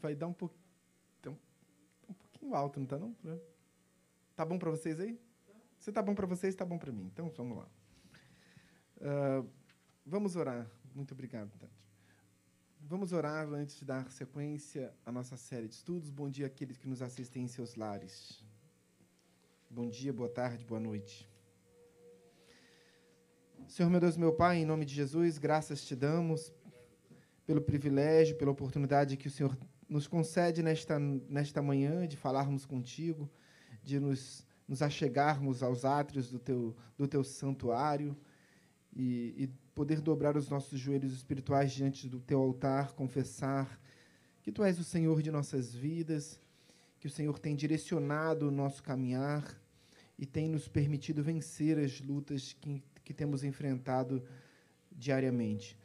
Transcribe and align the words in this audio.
vai 0.00 0.14
dar 0.14 0.26
um, 0.26 0.32
po... 0.32 0.50
um, 1.26 1.36
um 2.08 2.14
pouquinho 2.14 2.54
alto, 2.54 2.80
não 2.80 2.86
tá 2.86 2.98
não? 2.98 3.14
Tá 4.34 4.44
bom 4.44 4.58
para 4.58 4.70
vocês 4.70 4.98
aí? 4.98 5.20
Se 5.78 5.92
tá 5.92 6.02
bom 6.02 6.14
para 6.14 6.26
vocês, 6.26 6.54
tá 6.54 6.64
bom 6.64 6.78
para 6.78 6.92
mim. 6.92 7.06
Então, 7.06 7.30
vamos 7.36 7.58
lá. 7.58 7.68
Uh, 8.96 9.48
vamos 10.04 10.36
orar. 10.36 10.70
Muito 10.94 11.12
obrigado, 11.12 11.50
Tati. 11.58 11.80
Vamos 12.82 13.12
orar 13.12 13.48
antes 13.52 13.76
de 13.76 13.84
dar 13.84 14.10
sequência 14.10 14.92
à 15.04 15.12
nossa 15.12 15.36
série 15.36 15.68
de 15.68 15.74
estudos. 15.74 16.10
Bom 16.10 16.28
dia 16.28 16.46
àqueles 16.46 16.76
que 16.76 16.88
nos 16.88 17.02
assistem 17.02 17.44
em 17.44 17.48
seus 17.48 17.76
lares. 17.76 18.44
Bom 19.70 19.88
dia, 19.88 20.12
boa 20.12 20.28
tarde, 20.28 20.64
boa 20.64 20.80
noite. 20.80 21.30
Senhor 23.68 23.88
meu 23.88 24.00
Deus, 24.00 24.16
meu 24.16 24.32
Pai, 24.32 24.56
em 24.58 24.66
nome 24.66 24.84
de 24.84 24.94
Jesus, 24.94 25.38
graças 25.38 25.84
te 25.84 25.94
damos 25.94 26.52
pelo 27.46 27.60
privilégio, 27.60 28.36
pela 28.36 28.50
oportunidade 28.50 29.16
que 29.16 29.28
o 29.28 29.30
Senhor 29.30 29.56
nos 29.90 30.06
concede 30.06 30.62
nesta, 30.62 31.00
nesta 31.00 31.60
manhã 31.60 32.06
de 32.06 32.16
falarmos 32.16 32.64
contigo, 32.64 33.28
de 33.82 33.98
nos, 33.98 34.46
nos 34.66 34.82
achegarmos 34.82 35.64
aos 35.64 35.84
átrios 35.84 36.30
do 36.30 36.38
teu, 36.38 36.76
do 36.96 37.08
teu 37.08 37.24
santuário 37.24 38.16
e, 38.94 39.34
e 39.36 39.46
poder 39.74 40.00
dobrar 40.00 40.36
os 40.36 40.48
nossos 40.48 40.78
joelhos 40.78 41.12
espirituais 41.12 41.72
diante 41.72 42.08
do 42.08 42.20
teu 42.20 42.38
altar, 42.40 42.92
confessar 42.92 43.80
que 44.42 44.52
tu 44.52 44.62
és 44.62 44.78
o 44.78 44.84
Senhor 44.84 45.20
de 45.22 45.30
nossas 45.32 45.74
vidas, 45.74 46.40
que 47.00 47.08
o 47.08 47.10
Senhor 47.10 47.40
tem 47.40 47.56
direcionado 47.56 48.46
o 48.46 48.50
nosso 48.50 48.82
caminhar 48.84 49.60
e 50.16 50.24
tem 50.24 50.48
nos 50.48 50.68
permitido 50.68 51.20
vencer 51.20 51.78
as 51.78 52.00
lutas 52.00 52.52
que, 52.52 52.80
que 53.02 53.12
temos 53.12 53.42
enfrentado 53.42 54.22
diariamente. 54.92 55.76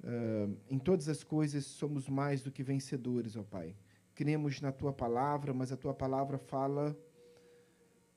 Uh, 0.00 0.56
em 0.68 0.78
todas 0.78 1.08
as 1.08 1.24
coisas 1.24 1.66
somos 1.66 2.08
mais 2.08 2.42
do 2.42 2.52
que 2.52 2.62
vencedores, 2.62 3.36
ó 3.36 3.42
Pai. 3.42 3.74
Cremos 4.14 4.60
na 4.60 4.72
tua 4.72 4.92
palavra, 4.92 5.52
mas 5.52 5.72
a 5.72 5.76
tua 5.76 5.92
palavra 5.92 6.38
fala 6.38 6.96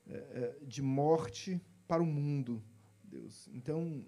uh, 0.08 0.66
de 0.66 0.82
morte 0.82 1.60
para 1.88 2.04
o 2.04 2.06
mundo, 2.06 2.64
Deus. 3.04 3.50
Então, 3.54 4.06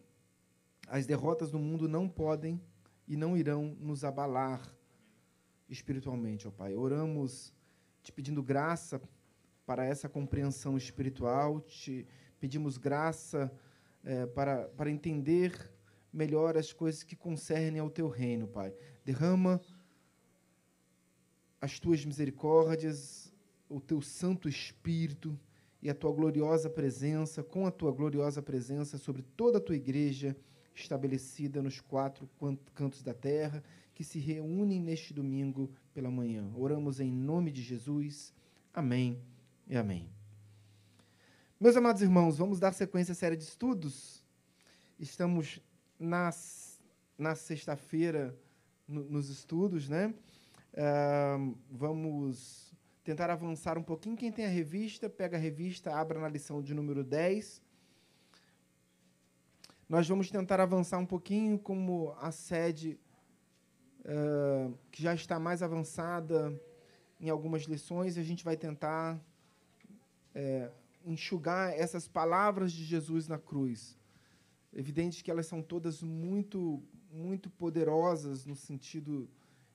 as 0.87 1.05
derrotas 1.05 1.51
do 1.51 1.59
mundo 1.59 1.87
não 1.87 2.07
podem 2.07 2.61
e 3.07 3.17
não 3.17 3.35
irão 3.35 3.75
nos 3.79 4.03
abalar 4.03 4.61
espiritualmente, 5.67 6.47
ó 6.47 6.51
Pai. 6.51 6.75
Oramos 6.75 7.53
te 8.01 8.11
pedindo 8.11 8.43
graça 8.43 9.01
para 9.65 9.85
essa 9.85 10.09
compreensão 10.09 10.77
espiritual, 10.77 11.61
te 11.61 12.05
pedimos 12.39 12.77
graça 12.77 13.51
eh, 14.03 14.25
para, 14.27 14.65
para 14.69 14.91
entender 14.91 15.71
melhor 16.13 16.55
as 16.55 16.71
coisas 16.71 17.01
que 17.01 17.15
concernem 17.15 17.81
ao 17.81 17.89
teu 17.89 18.07
reino, 18.07 18.47
Pai. 18.47 18.73
Derrama 19.03 19.59
as 21.59 21.79
tuas 21.79 22.05
misericórdias, 22.05 23.33
o 23.67 23.81
teu 23.81 24.01
Santo 24.01 24.47
Espírito 24.47 25.37
e 25.81 25.89
a 25.89 25.95
tua 25.95 26.11
gloriosa 26.11 26.69
presença, 26.69 27.43
com 27.43 27.65
a 27.65 27.71
tua 27.71 27.91
gloriosa 27.91 28.41
presença 28.41 28.97
sobre 28.97 29.23
toda 29.23 29.57
a 29.57 29.61
tua 29.61 29.75
igreja 29.75 30.37
estabelecida 30.75 31.61
nos 31.61 31.79
quatro 31.79 32.29
cantos 32.73 33.01
da 33.01 33.13
terra, 33.13 33.63
que 33.93 34.03
se 34.03 34.19
reúnem 34.19 34.79
neste 34.79 35.13
domingo 35.13 35.71
pela 35.93 36.09
manhã. 36.09 36.51
Oramos 36.55 36.99
em 36.99 37.11
nome 37.11 37.51
de 37.51 37.61
Jesus. 37.61 38.33
Amém 38.73 39.21
e 39.67 39.75
amém. 39.75 40.09
Meus 41.59 41.77
amados 41.77 42.01
irmãos, 42.01 42.37
vamos 42.37 42.59
dar 42.59 42.73
sequência 42.73 43.11
à 43.11 43.15
série 43.15 43.37
de 43.37 43.43
estudos. 43.43 44.25
Estamos 44.99 45.61
na, 46.03 46.29
na 47.17 47.35
sexta-feira 47.35 48.37
no, 48.87 49.03
nos 49.03 49.29
estudos, 49.29 49.89
né? 49.89 50.13
Uh, 50.73 51.57
vamos 51.69 52.73
tentar 53.03 53.29
avançar 53.29 53.77
um 53.77 53.83
pouquinho. 53.83 54.17
Quem 54.17 54.31
tem 54.31 54.45
a 54.45 54.49
revista, 54.49 55.09
pega 55.09 55.37
a 55.37 55.39
revista, 55.39 55.93
abra 55.93 56.19
na 56.19 56.27
lição 56.27 56.61
de 56.61 56.73
número 56.73 57.03
10 57.03 57.61
nós 59.93 60.07
vamos 60.07 60.31
tentar 60.31 60.59
avançar 60.59 60.97
um 60.97 61.05
pouquinho, 61.05 61.59
como 61.59 62.15
a 62.19 62.31
sede 62.31 62.99
uh, 63.99 64.75
que 64.91 65.03
já 65.03 65.13
está 65.13 65.37
mais 65.37 65.61
avançada 65.61 66.59
em 67.19 67.29
algumas 67.29 67.63
lições, 67.63 68.17
a 68.17 68.23
gente 68.23 68.43
vai 68.43 68.57
tentar 68.57 69.19
é, 70.33 70.71
enxugar 71.05 71.73
essas 71.73 72.07
palavras 72.07 72.73
de 72.73 72.83
Jesus 72.83 73.27
na 73.27 73.37
cruz. 73.37 73.95
Evidente 74.73 75.23
que 75.23 75.31
elas 75.31 75.45
são 75.45 75.61
todas 75.61 76.01
muito, 76.01 76.81
muito 77.11 77.49
poderosas 77.49 78.45
no 78.45 78.55
sentido, 78.55 79.29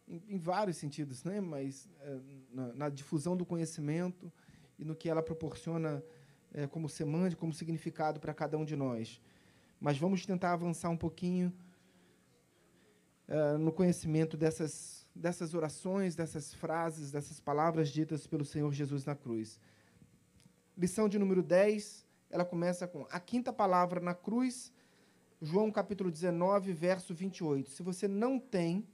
em, 0.06 0.22
em 0.28 0.38
vários 0.38 0.76
sentidos, 0.76 1.24
né? 1.24 1.40
Mas 1.40 1.88
é, 2.00 2.20
na, 2.52 2.72
na, 2.74 2.88
difusão 2.88 3.36
do 3.36 3.46
conhecimento 3.46 4.32
e 4.78 4.84
no 4.84 4.94
que 4.94 5.08
ela 5.08 5.22
proporciona 5.22 6.02
é, 6.52 6.66
como 6.66 6.88
semântica, 6.88 7.40
como 7.40 7.52
significado 7.52 8.18
para 8.18 8.34
cada 8.34 8.58
um 8.58 8.64
de 8.64 8.74
nós 8.74 9.20
mas 9.80 9.96
vamos 9.98 10.26
tentar 10.26 10.52
avançar 10.52 10.88
um 10.88 10.96
pouquinho 10.96 11.52
uh, 13.28 13.58
no 13.58 13.72
conhecimento 13.72 14.36
dessas, 14.36 15.06
dessas 15.14 15.54
orações, 15.54 16.16
dessas 16.16 16.52
frases, 16.52 17.12
dessas 17.12 17.38
palavras 17.38 17.88
ditas 17.88 18.26
pelo 18.26 18.44
Senhor 18.44 18.72
Jesus 18.72 19.04
na 19.04 19.14
cruz. 19.14 19.60
Lição 20.76 21.08
de 21.08 21.18
número 21.18 21.42
10, 21.42 22.06
ela 22.30 22.44
começa 22.44 22.86
com 22.86 23.06
a 23.10 23.20
quinta 23.20 23.52
palavra 23.52 24.00
na 24.00 24.14
cruz, 24.14 24.72
João 25.40 25.70
capítulo 25.70 26.10
19, 26.10 26.72
verso 26.72 27.14
28. 27.14 27.70
Se 27.70 27.82
você 27.82 28.08
não 28.08 28.40
tem 28.40 28.84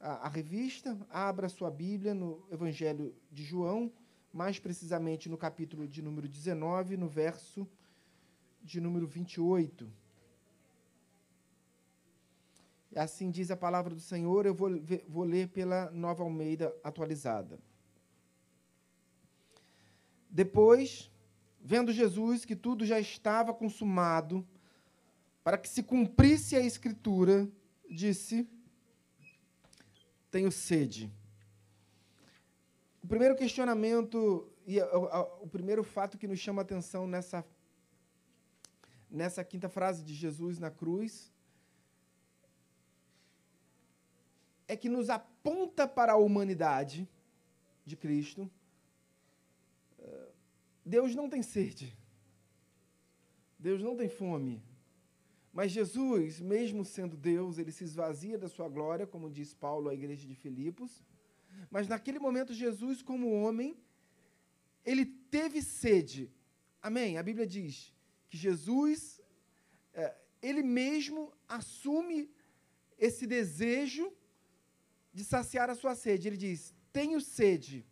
a, 0.00 0.26
a 0.26 0.28
revista, 0.28 0.96
abra 1.10 1.48
sua 1.48 1.70
Bíblia 1.70 2.14
no 2.14 2.46
Evangelho 2.52 3.12
de 3.30 3.42
João, 3.42 3.92
mais 4.32 4.60
precisamente 4.60 5.28
no 5.28 5.36
capítulo 5.36 5.88
de 5.88 6.00
número 6.02 6.28
19, 6.28 6.96
no 6.96 7.08
verso 7.08 7.68
de 8.62 8.80
número 8.80 9.08
28. 9.08 9.90
Assim 12.94 13.28
diz 13.28 13.50
a 13.50 13.56
palavra 13.56 13.94
do 13.94 14.00
Senhor, 14.00 14.46
eu 14.46 14.54
vou, 14.54 14.70
vou 15.08 15.24
ler 15.24 15.48
pela 15.48 15.90
nova 15.90 16.22
Almeida 16.22 16.72
atualizada. 16.84 17.58
Depois, 20.30 21.10
vendo 21.60 21.92
Jesus 21.92 22.44
que 22.44 22.54
tudo 22.54 22.86
já 22.86 23.00
estava 23.00 23.52
consumado, 23.52 24.46
para 25.48 25.56
que 25.56 25.66
se 25.66 25.82
cumprisse 25.82 26.56
a 26.56 26.60
Escritura, 26.60 27.50
disse: 27.88 28.46
Tenho 30.30 30.52
sede. 30.52 31.10
O 33.02 33.06
primeiro 33.08 33.34
questionamento 33.34 34.52
e 34.66 34.78
o 35.40 35.48
primeiro 35.48 35.82
fato 35.82 36.18
que 36.18 36.28
nos 36.28 36.38
chama 36.38 36.60
a 36.60 36.64
atenção 36.64 37.06
nessa 37.06 37.42
nessa 39.10 39.42
quinta 39.42 39.70
frase 39.70 40.04
de 40.04 40.14
Jesus 40.14 40.58
na 40.58 40.70
cruz 40.70 41.32
é 44.66 44.76
que 44.76 44.90
nos 44.90 45.08
aponta 45.08 45.88
para 45.88 46.12
a 46.12 46.16
humanidade 46.18 47.08
de 47.86 47.96
Cristo. 47.96 48.50
Deus 50.84 51.14
não 51.14 51.26
tem 51.26 51.42
sede. 51.42 51.96
Deus 53.58 53.82
não 53.82 53.96
tem 53.96 54.10
fome. 54.10 54.67
Mas 55.52 55.72
Jesus, 55.72 56.40
mesmo 56.40 56.84
sendo 56.84 57.16
Deus, 57.16 57.58
ele 57.58 57.72
se 57.72 57.84
esvazia 57.84 58.38
da 58.38 58.48
sua 58.48 58.68
glória, 58.68 59.06
como 59.06 59.30
diz 59.30 59.54
Paulo 59.54 59.88
à 59.88 59.94
igreja 59.94 60.26
de 60.26 60.34
Filipos. 60.34 61.02
Mas 61.70 61.88
naquele 61.88 62.18
momento, 62.18 62.52
Jesus, 62.52 63.02
como 63.02 63.32
homem, 63.32 63.76
ele 64.84 65.04
teve 65.04 65.62
sede. 65.62 66.32
Amém? 66.80 67.18
A 67.18 67.22
Bíblia 67.22 67.46
diz 67.46 67.92
que 68.28 68.36
Jesus, 68.36 69.20
é, 69.92 70.14
ele 70.40 70.62
mesmo 70.62 71.32
assume 71.48 72.30
esse 72.98 73.26
desejo 73.26 74.12
de 75.12 75.24
saciar 75.24 75.70
a 75.70 75.74
sua 75.74 75.94
sede. 75.94 76.28
Ele 76.28 76.36
diz: 76.36 76.74
Tenho 76.92 77.20
sede. 77.20 77.86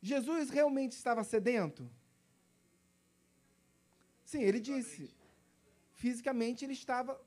Jesus 0.00 0.50
realmente 0.50 0.92
estava 0.92 1.24
sedento? 1.24 1.90
Sim, 4.24 4.42
ele 4.42 4.60
disse. 4.60 5.15
Fisicamente 6.02 6.64
ele 6.64 6.72
estava 6.74 7.20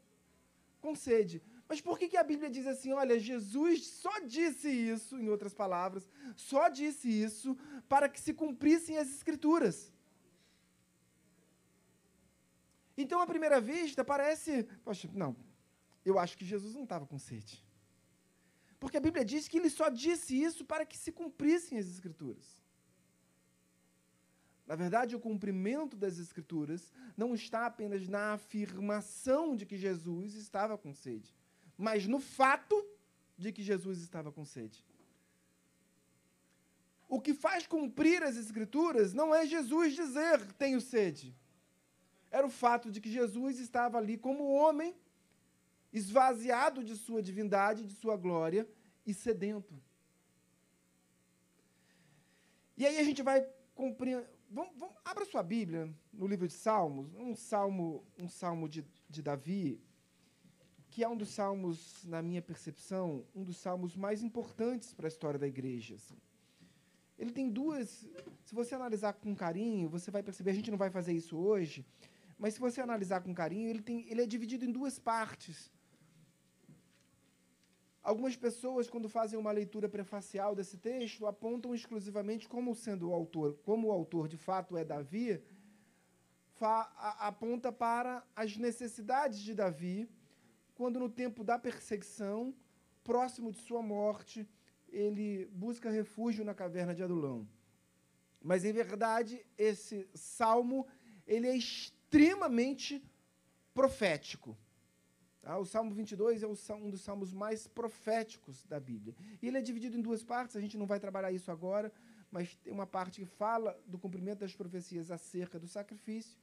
com 0.80 0.96
sede. 0.96 1.42
Mas 1.68 1.82
por 1.82 2.00
que, 2.00 2.08
que 2.08 2.18
a 2.18 2.24
Bíblia 2.24 2.50
diz 2.50 2.66
assim? 2.66 2.92
Olha, 2.94 3.20
Jesus 3.20 3.86
só 3.88 4.20
disse 4.20 4.70
isso, 4.70 5.20
em 5.20 5.30
outras 5.30 5.54
palavras, 5.54 6.08
só 6.36 6.70
disse 6.70 7.08
isso 7.08 7.58
para 7.88 8.08
que 8.08 8.20
se 8.20 8.34
cumprissem 8.34 8.98
as 8.98 9.10
Escrituras. 9.10 9.92
Então, 12.98 13.22
à 13.22 13.28
primeira 13.28 13.60
vista, 13.62 14.04
parece. 14.04 14.64
Poxa, 14.84 15.10
não, 15.14 15.36
eu 16.06 16.20
acho 16.20 16.38
que 16.38 16.46
Jesus 16.46 16.76
não 16.76 16.84
estava 16.84 17.06
com 17.06 17.18
sede. 17.18 17.64
Porque 18.80 18.98
a 18.98 19.02
Bíblia 19.02 19.26
diz 19.26 19.48
que 19.48 19.58
ele 19.58 19.70
só 19.70 19.90
disse 19.90 20.40
isso 20.42 20.64
para 20.66 20.86
que 20.86 20.98
se 20.98 21.12
cumprissem 21.12 21.78
as 21.78 21.88
Escrituras. 21.88 22.59
Na 24.70 24.76
verdade, 24.76 25.16
o 25.16 25.20
cumprimento 25.20 25.98
das 25.98 26.20
Escrituras 26.20 26.94
não 27.18 27.34
está 27.34 27.66
apenas 27.66 28.08
na 28.08 28.34
afirmação 28.34 29.56
de 29.56 29.66
que 29.66 29.76
Jesus 29.76 30.36
estava 30.36 30.78
com 30.78 30.94
sede, 30.94 31.36
mas 31.76 32.06
no 32.06 32.20
fato 32.20 32.76
de 33.36 33.52
que 33.52 33.64
Jesus 33.64 34.00
estava 34.00 34.32
com 34.32 34.46
sede. 34.46 34.86
O 37.08 37.20
que 37.20 37.34
faz 37.34 37.66
cumprir 37.66 38.22
as 38.22 38.38
Escrituras 38.38 39.12
não 39.12 39.34
é 39.34 39.44
Jesus 39.48 39.96
dizer 39.96 40.40
tenho 40.54 40.80
sede. 40.80 41.36
Era 42.30 42.46
o 42.46 42.52
fato 42.52 42.92
de 42.92 43.02
que 43.02 43.12
Jesus 43.12 43.58
estava 43.58 43.98
ali 43.98 44.20
como 44.20 44.52
homem, 44.52 44.96
esvaziado 45.92 46.84
de 46.84 46.96
sua 46.96 47.24
divindade, 47.24 47.88
de 47.88 47.96
sua 47.96 48.16
glória 48.16 48.70
e 49.04 49.16
sedento. 49.16 49.82
E 52.78 52.86
aí 52.86 53.00
a 53.00 53.04
gente 53.04 53.24
vai 53.24 53.42
compreender. 53.74 54.39
Vamos, 54.52 54.76
vamos, 54.78 54.96
abra 55.06 55.26
sua 55.26 55.44
Bíblia 55.44 55.94
no 56.12 56.26
livro 56.26 56.48
de 56.48 56.54
Salmos, 56.54 57.14
um 57.14 57.36
salmo, 57.36 58.04
um 58.20 58.28
salmo 58.28 58.68
de, 58.68 58.84
de 59.08 59.22
Davi, 59.22 59.80
que 60.90 61.04
é 61.04 61.08
um 61.08 61.16
dos 61.16 61.30
salmos, 61.30 62.04
na 62.06 62.20
minha 62.20 62.42
percepção, 62.42 63.24
um 63.36 63.44
dos 63.44 63.58
salmos 63.58 63.96
mais 63.96 64.24
importantes 64.24 64.92
para 64.92 65.06
a 65.06 65.08
história 65.08 65.40
da 65.40 65.48
igreja. 65.48 65.96
Assim. 65.96 66.18
Ele 67.16 67.32
tem 67.32 67.48
duas. 67.48 68.10
Se 68.44 68.56
você 68.56 68.74
analisar 68.74 69.14
com 69.14 69.36
carinho, 69.36 69.88
você 69.88 70.10
vai 70.10 70.24
perceber. 70.24 70.50
A 70.50 70.56
gente 70.56 70.72
não 70.72 70.80
vai 70.80 70.90
fazer 70.90 71.14
isso 71.14 71.38
hoje, 71.38 71.86
mas 72.36 72.56
se 72.56 72.60
você 72.60 72.82
analisar 72.82 73.22
com 73.22 73.36
carinho, 73.36 73.70
ele, 73.70 73.84
tem, 73.84 74.10
ele 74.10 74.24
é 74.24 74.26
dividido 74.26 74.66
em 74.66 74.72
duas 74.72 74.98
partes. 74.98 75.72
Algumas 78.02 78.36
pessoas, 78.36 78.90
quando 78.90 79.10
fazem 79.10 79.38
uma 79.38 79.52
leitura 79.52 79.90
prefacial 79.90 80.56
desse 80.56 80.78
texto, 80.78 81.28
apontam 81.28 81.76
exclusivamente 81.76 82.48
como 82.48 82.74
sendo 82.74 83.10
o 83.10 83.14
autor, 83.14 83.58
como 83.64 83.90
o 83.90 83.92
autor 83.92 84.28
de 84.28 84.38
fato 84.38 84.78
é 84.78 84.86
Davi, 84.86 85.44
aponta 87.20 87.72
para 87.72 88.26
as 88.36 88.58
necessidades 88.58 89.40
de 89.40 89.54
Davi, 89.54 90.10
quando 90.76 91.00
no 91.00 91.10
tempo 91.10 91.44
da 91.44 91.60
perseguição, 91.60 92.56
próximo 93.04 93.52
de 93.52 93.60
sua 93.60 93.82
morte, 93.82 94.48
ele 94.88 95.46
busca 95.48 95.90
refúgio 95.90 96.44
na 96.46 96.54
caverna 96.54 96.96
de 96.96 97.04
Adulão. 97.04 97.48
Mas 98.42 98.64
em 98.64 98.72
verdade, 98.72 99.46
esse 99.58 100.08
salmo, 100.14 100.88
ele 101.28 101.48
é 101.48 101.56
extremamente 101.56 103.04
profético. 103.74 104.58
Ah, 105.44 105.58
o 105.58 105.66
Salmo 105.66 105.92
22 105.94 106.44
é 106.44 106.48
um 106.48 106.90
dos 106.90 107.02
salmos 107.02 107.34
mais 107.34 107.66
proféticos 107.68 108.66
da 108.66 108.80
Bíblia. 108.80 109.16
E 109.42 109.48
ele 109.48 109.58
é 109.58 109.62
dividido 109.62 109.98
em 109.98 110.02
duas 110.02 110.24
partes, 110.24 110.56
a 110.56 110.62
gente 110.62 110.78
não 110.78 110.86
vai 110.86 111.00
trabalhar 111.00 111.32
isso 111.32 111.50
agora, 111.50 111.92
mas 112.32 112.56
tem 112.56 112.72
uma 112.72 112.86
parte 112.86 113.22
que 113.22 113.26
fala 113.26 113.80
do 113.88 113.98
cumprimento 113.98 114.40
das 114.40 114.56
profecias 114.56 115.10
acerca 115.10 115.58
do 115.58 115.68
sacrifício 115.68 116.38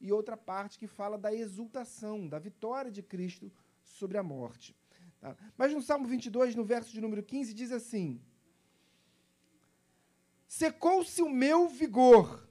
e 0.00 0.12
outra 0.12 0.36
parte 0.36 0.78
que 0.78 0.86
fala 0.86 1.18
da 1.18 1.34
exultação, 1.34 2.28
da 2.28 2.38
vitória 2.38 2.90
de 2.90 3.02
Cristo 3.02 3.52
sobre 3.82 4.16
a 4.16 4.22
morte. 4.22 4.74
Tá? 5.20 5.36
Mas 5.56 5.72
no 5.74 5.82
Salmo 5.82 6.06
22, 6.06 6.54
no 6.54 6.64
verso 6.64 6.92
de 6.92 7.00
número 7.00 7.22
15, 7.22 7.52
diz 7.52 7.72
assim: 7.72 8.20
Secou-se 10.46 11.20
o 11.20 11.28
meu 11.28 11.68
vigor 11.68 12.48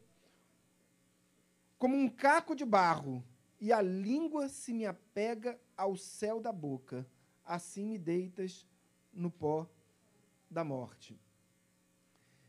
como 1.78 1.95
um 1.95 2.10
caco 2.10 2.56
de 2.56 2.65
barro, 2.65 3.23
e 3.60 3.74
a 3.74 3.82
língua 3.82 4.50
se 4.50 4.74
me 4.74 4.86
apega 4.86 5.60
ao 5.76 5.96
céu 5.96 6.39
da 6.39 6.52
boca, 6.52 7.08
assim 7.43 7.86
me 7.86 7.98
deitas 7.98 8.67
no 9.12 9.32
pó 9.32 9.67
da 10.50 10.63
morte. 10.63 11.20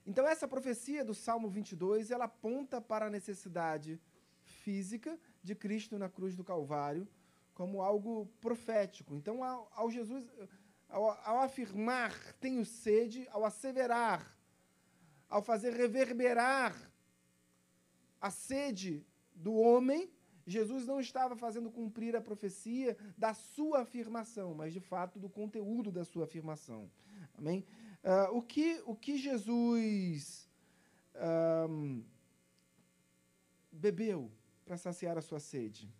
Então 0.04 0.26
essa 0.26 0.48
profecia 0.48 1.04
do 1.04 1.14
Salmo 1.14 1.48
22, 1.48 2.10
ela 2.10 2.24
aponta 2.24 2.80
para 2.80 3.06
a 3.06 3.10
necessidade 3.10 4.00
física 4.42 5.18
de 5.42 5.54
Cristo 5.54 5.98
na 5.98 6.08
cruz 6.08 6.34
do 6.34 6.44
Calvário 6.44 7.06
como 7.54 7.82
algo 7.82 8.26
profético. 8.40 9.14
Então 9.14 9.42
ao, 9.42 9.70
ao 9.74 9.90
Jesus 9.90 10.24
ao, 10.88 11.10
ao 11.24 11.40
afirmar 11.40 12.12
tenho 12.34 12.64
sede, 12.64 13.28
ao 13.30 13.44
asseverar, 13.44 14.36
ao 15.28 15.42
fazer 15.42 15.72
reverberar 15.74 16.90
a 18.20 18.30
sede 18.30 19.06
do 19.34 19.54
homem, 19.54 20.10
Jesus 20.48 20.86
não 20.86 20.98
estava 20.98 21.36
fazendo 21.36 21.70
cumprir 21.70 22.16
a 22.16 22.22
profecia 22.22 22.96
da 23.18 23.34
sua 23.34 23.82
afirmação, 23.82 24.54
mas 24.54 24.72
de 24.72 24.80
fato 24.80 25.18
do 25.18 25.28
conteúdo 25.28 25.92
da 25.92 26.04
sua 26.06 26.24
afirmação. 26.24 26.90
Amém? 27.36 27.66
Uh, 28.02 28.38
o, 28.38 28.42
que, 28.42 28.82
o 28.86 28.96
que 28.96 29.18
Jesus 29.18 30.48
um, 31.68 32.02
bebeu 33.70 34.32
para 34.64 34.78
saciar 34.78 35.18
a 35.18 35.20
sua 35.20 35.38
sede? 35.38 35.92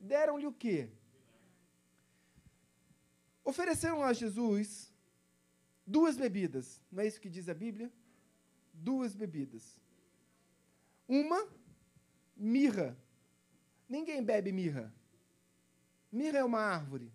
Deram-lhe 0.00 0.46
o 0.46 0.52
quê? 0.52 0.88
Ofereceram 3.44 4.02
a 4.02 4.14
Jesus 4.14 4.90
duas 5.86 6.16
bebidas. 6.16 6.80
Não 6.90 7.02
é 7.02 7.06
isso 7.06 7.20
que 7.20 7.28
diz 7.28 7.46
a 7.46 7.54
Bíblia? 7.54 7.92
Duas 8.72 9.14
bebidas. 9.14 9.83
Uma, 11.08 11.46
mirra. 12.36 12.96
Ninguém 13.88 14.22
bebe 14.22 14.52
mirra. 14.52 14.92
Mirra 16.10 16.38
é 16.38 16.44
uma 16.44 16.60
árvore. 16.60 17.12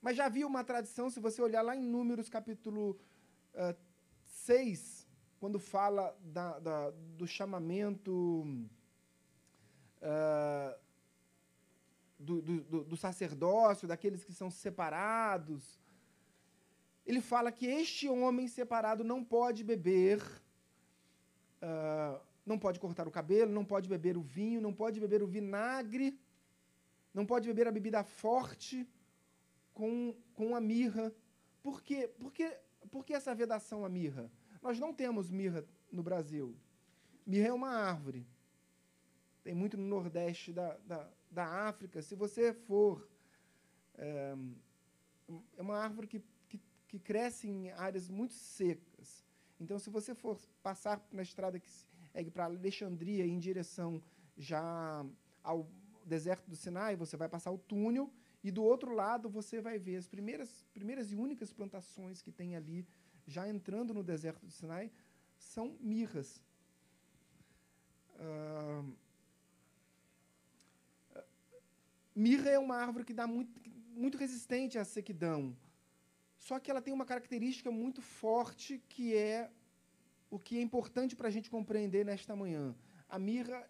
Mas 0.00 0.16
já 0.16 0.26
havia 0.26 0.46
uma 0.46 0.62
tradição, 0.62 1.10
se 1.10 1.18
você 1.18 1.40
olhar 1.40 1.62
lá 1.62 1.74
em 1.74 1.82
Números 1.82 2.28
capítulo 2.28 2.90
uh, 2.90 2.96
eh, 3.54 3.76
6, 4.24 5.06
quando 5.40 5.58
fala 5.58 6.16
da, 6.22 6.58
da, 6.58 6.90
do 6.90 7.26
chamamento 7.26 8.12
uh, 10.02 10.78
do, 12.18 12.42
do, 12.42 12.84
do, 12.84 12.96
sacerdócio, 12.96 13.88
daqueles 13.88 14.22
que 14.22 14.32
são 14.32 14.50
separados, 14.50 15.80
ele 17.04 17.20
fala 17.20 17.50
que 17.50 17.66
este 17.66 18.08
homem 18.08 18.48
separado 18.48 19.02
não 19.02 19.24
pode 19.24 19.64
beber 19.64 20.22
uh, 21.66 22.20
não 22.44 22.58
pode 22.58 22.78
cortar 22.78 23.06
o 23.08 23.10
cabelo, 23.10 23.52
não 23.52 23.64
pode 23.64 23.88
beber 23.88 24.16
o 24.16 24.22
vinho, 24.22 24.60
não 24.60 24.72
pode 24.72 25.00
beber 25.00 25.22
o 25.22 25.26
vinagre, 25.26 26.18
não 27.12 27.26
pode 27.26 27.48
beber 27.48 27.66
a 27.66 27.72
bebida 27.72 28.04
forte 28.04 28.88
com, 29.74 30.14
com 30.34 30.54
a 30.54 30.60
mirra. 30.60 31.12
Por 31.62 31.82
quê? 31.82 32.08
Por, 32.08 32.32
quê? 32.32 32.56
Por 32.90 33.04
que 33.04 33.14
essa 33.14 33.34
vedação 33.34 33.84
à 33.84 33.88
mirra? 33.88 34.30
Nós 34.62 34.78
não 34.78 34.92
temos 34.94 35.30
mirra 35.30 35.64
no 35.90 36.02
Brasil. 36.02 36.56
Mirra 37.26 37.48
é 37.48 37.52
uma 37.52 37.70
árvore. 37.70 38.26
Tem 39.42 39.54
muito 39.54 39.76
no 39.76 39.86
Nordeste 39.86 40.52
da, 40.52 40.76
da, 40.86 41.08
da 41.30 41.46
África. 41.68 42.00
Se 42.02 42.14
você 42.14 42.52
for. 42.52 43.08
É, 43.98 44.34
é 45.56 45.62
uma 45.62 45.78
árvore 45.78 46.06
que, 46.06 46.22
que, 46.48 46.60
que 46.86 46.98
cresce 46.98 47.48
em 47.48 47.70
áreas 47.70 48.08
muito 48.08 48.34
secas. 48.34 48.85
Então, 49.58 49.78
se 49.78 49.88
você 49.90 50.14
for 50.14 50.38
passar 50.62 51.04
na 51.10 51.22
estrada 51.22 51.58
que 51.58 51.68
segue 52.12 52.30
para 52.30 52.44
Alexandria 52.44 53.26
em 53.26 53.38
direção 53.38 54.02
já 54.36 55.04
ao 55.42 55.68
deserto 56.04 56.48
do 56.48 56.56
Sinai, 56.56 56.94
você 56.94 57.16
vai 57.16 57.28
passar 57.28 57.50
o 57.50 57.58
túnel 57.58 58.12
e 58.44 58.50
do 58.50 58.62
outro 58.62 58.94
lado 58.94 59.28
você 59.28 59.60
vai 59.60 59.78
ver 59.78 59.96
as 59.96 60.06
primeiras, 60.06 60.66
primeiras 60.72 61.10
e 61.10 61.16
únicas 61.16 61.52
plantações 61.52 62.22
que 62.22 62.30
tem 62.30 62.54
ali, 62.54 62.86
já 63.26 63.48
entrando 63.48 63.92
no 63.92 64.04
deserto 64.04 64.44
do 64.46 64.52
Sinai, 64.52 64.90
são 65.36 65.76
mirras. 65.80 66.40
Uh, 68.14 68.92
mirra 72.14 72.50
é 72.50 72.58
uma 72.58 72.76
árvore 72.76 73.04
que 73.04 73.12
dá 73.12 73.26
muito, 73.26 73.60
muito 73.94 74.16
resistente 74.16 74.78
à 74.78 74.84
sequidão. 74.84 75.56
Só 76.46 76.60
que 76.60 76.70
ela 76.70 76.80
tem 76.80 76.94
uma 76.94 77.04
característica 77.04 77.72
muito 77.72 78.00
forte 78.00 78.80
que 78.88 79.16
é 79.16 79.50
o 80.30 80.38
que 80.38 80.56
é 80.58 80.62
importante 80.62 81.16
para 81.16 81.26
a 81.26 81.30
gente 81.36 81.50
compreender 81.50 82.04
nesta 82.04 82.36
manhã. 82.36 82.72
A 83.08 83.18
mirra 83.18 83.68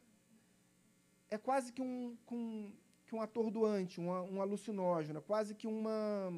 é 1.30 1.38
quase 1.38 1.72
que 1.72 1.80
um, 1.80 2.18
um, 2.30 2.70
que 3.06 3.14
um 3.14 3.22
atordoante, 3.22 3.98
um, 3.98 4.10
um 4.10 4.42
alucinógeno, 4.42 5.20
é 5.20 5.22
quase 5.22 5.54
que 5.54 5.66
uma, 5.66 6.30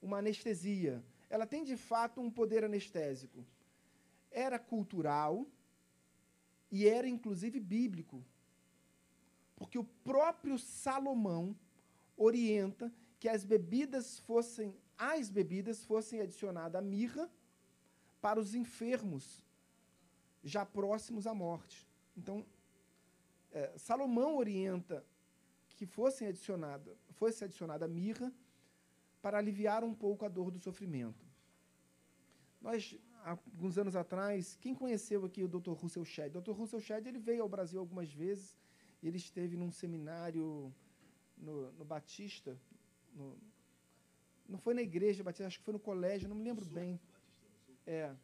uma 0.00 0.18
anestesia. 0.18 1.02
Ela 1.28 1.46
tem, 1.48 1.64
de 1.64 1.76
fato, 1.76 2.20
um 2.20 2.30
poder 2.30 2.62
anestésico. 2.62 3.44
Era 4.30 4.56
cultural 4.56 5.44
e 6.70 6.86
era, 6.86 7.08
inclusive, 7.08 7.58
bíblico. 7.58 8.24
Porque 9.56 9.80
o 9.80 9.84
próprio 10.04 10.56
Salomão 10.60 11.56
orienta 12.16 12.92
que 13.18 13.28
as 13.28 13.44
bebidas 13.44 14.20
fossem 14.20 14.72
as 15.00 15.30
bebidas 15.30 15.82
fossem 15.82 16.20
adicionadas 16.20 16.78
a 16.78 16.84
mirra 16.84 17.30
para 18.20 18.38
os 18.38 18.54
enfermos 18.54 19.42
já 20.44 20.66
próximos 20.66 21.26
à 21.26 21.32
morte. 21.32 21.88
Então, 22.14 22.44
é, 23.50 23.72
Salomão 23.78 24.36
orienta 24.36 25.02
que 25.70 25.86
fossem 25.86 26.28
adicionada, 26.28 26.94
fosse 27.12 27.42
adicionada 27.42 27.88
mirra 27.88 28.30
para 29.22 29.38
aliviar 29.38 29.82
um 29.82 29.94
pouco 29.94 30.26
a 30.26 30.28
dor 30.28 30.50
do 30.50 30.58
sofrimento. 30.58 31.26
Nós, 32.60 32.94
alguns 33.24 33.78
anos 33.78 33.96
atrás, 33.96 34.58
quem 34.60 34.74
conheceu 34.74 35.24
aqui 35.24 35.42
o 35.42 35.48
Dr. 35.48 35.72
Russell 35.72 36.04
Shedd? 36.04 36.36
O 36.36 36.42
Dr. 36.42 36.52
Russell 36.52 36.80
Shedd 36.80 37.06
ele 37.06 37.18
veio 37.18 37.42
ao 37.42 37.48
Brasil 37.48 37.80
algumas 37.80 38.12
vezes, 38.12 38.54
ele 39.02 39.16
esteve 39.16 39.56
num 39.56 39.70
seminário 39.70 40.74
no, 41.38 41.72
no 41.72 41.84
Batista, 41.86 42.60
no, 43.14 43.38
não 44.50 44.58
foi 44.58 44.74
na 44.74 44.82
igreja 44.82 45.22
Batista, 45.22 45.46
acho 45.46 45.58
que 45.58 45.64
foi 45.64 45.72
no 45.72 45.80
colégio, 45.80 46.28
não 46.28 46.36
me 46.36 46.42
lembro 46.42 46.64
Sul, 46.64 46.74
bem. 46.74 47.00
É, 47.86 48.14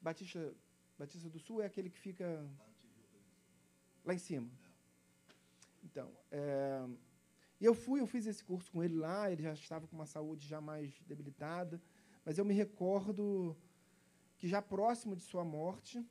Batista, 0.00 0.54
Batista 0.98 1.28
do 1.30 1.38
Sul 1.38 1.62
é 1.62 1.66
aquele 1.66 1.88
que 1.88 1.98
fica 1.98 2.46
lá 4.04 4.14
em 4.14 4.18
cima. 4.18 4.48
Então, 5.82 6.10
é, 6.30 6.86
eu 7.60 7.74
fui, 7.74 8.00
eu 8.00 8.06
fiz 8.06 8.26
esse 8.26 8.44
curso 8.44 8.70
com 8.70 8.84
ele 8.84 8.96
lá, 8.96 9.30
ele 9.30 9.42
já 9.42 9.52
estava 9.54 9.86
com 9.86 9.96
uma 9.96 10.06
saúde 10.06 10.46
já 10.46 10.60
mais 10.60 11.00
debilitada, 11.06 11.80
mas 12.24 12.36
eu 12.36 12.44
me 12.44 12.54
recordo 12.54 13.56
que 14.36 14.46
já 14.46 14.60
próximo 14.60 15.16
de 15.16 15.22
sua 15.22 15.44
morte, 15.44 16.04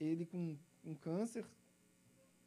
ele 0.00 0.24
com 0.24 0.56
um 0.84 0.94
câncer 0.94 1.44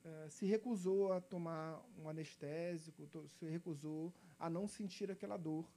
é, 0.04 0.30
se 0.30 0.46
recusou 0.46 1.12
a 1.12 1.20
tomar 1.20 1.84
um 1.98 2.08
anestésico, 2.10 3.08
se 3.28 3.46
recusou 3.46 4.14
a 4.40 4.50
não 4.50 4.68
sentir 4.68 5.12
aquela 5.12 5.38
dor, 5.38 5.68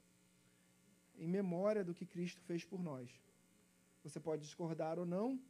em 1.16 1.28
memória 1.28 1.84
do 1.84 1.94
que 1.94 2.06
Cristo 2.06 2.40
fez 2.42 2.64
por 2.64 2.82
nós. 2.82 3.10
Você 4.02 4.18
pode 4.18 4.42
discordar 4.42 4.98
ou 4.98 5.06
não, 5.06 5.40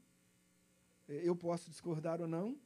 eu 1.09 1.35
posso 1.37 1.71
discordar 1.71 2.21
ou 2.21 2.29
não, 2.29 2.59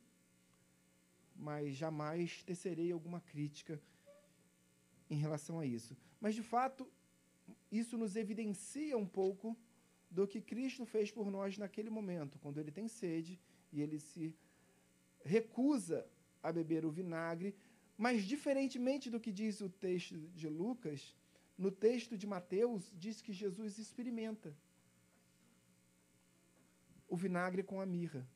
mas 1.34 1.74
jamais 1.74 2.42
tecerei 2.42 2.92
alguma 2.92 3.20
crítica 3.20 3.80
em 5.10 5.16
relação 5.16 5.60
a 5.60 5.66
isso. 5.66 5.96
Mas, 6.20 6.34
de 6.34 6.42
fato, 6.42 6.88
isso 7.70 7.96
nos 7.98 8.16
evidencia 8.16 8.96
um 8.96 9.06
pouco 9.06 9.56
do 10.10 10.26
que 10.26 10.40
Cristo 10.40 10.84
fez 10.84 11.10
por 11.10 11.30
nós 11.30 11.58
naquele 11.58 11.90
momento, 11.90 12.38
quando 12.38 12.58
ele 12.58 12.70
tem 12.70 12.88
sede 12.88 13.38
e 13.72 13.82
ele 13.82 13.98
se 13.98 14.34
recusa 15.26 16.06
a 16.42 16.52
beber 16.52 16.84
o 16.84 16.90
vinagre, 16.90 17.54
mas 17.96 18.24
diferentemente 18.24 19.10
do 19.10 19.20
que 19.20 19.32
diz 19.32 19.60
o 19.60 19.68
texto 19.68 20.16
de 20.34 20.48
Lucas, 20.48 21.14
no 21.58 21.70
texto 21.70 22.16
de 22.16 22.26
Mateus 22.26 22.92
diz 22.94 23.20
que 23.20 23.32
Jesus 23.32 23.78
experimenta 23.78 24.54
o 27.08 27.16
vinagre 27.16 27.62
com 27.62 27.80
a 27.80 27.86
mirra, 27.86 28.28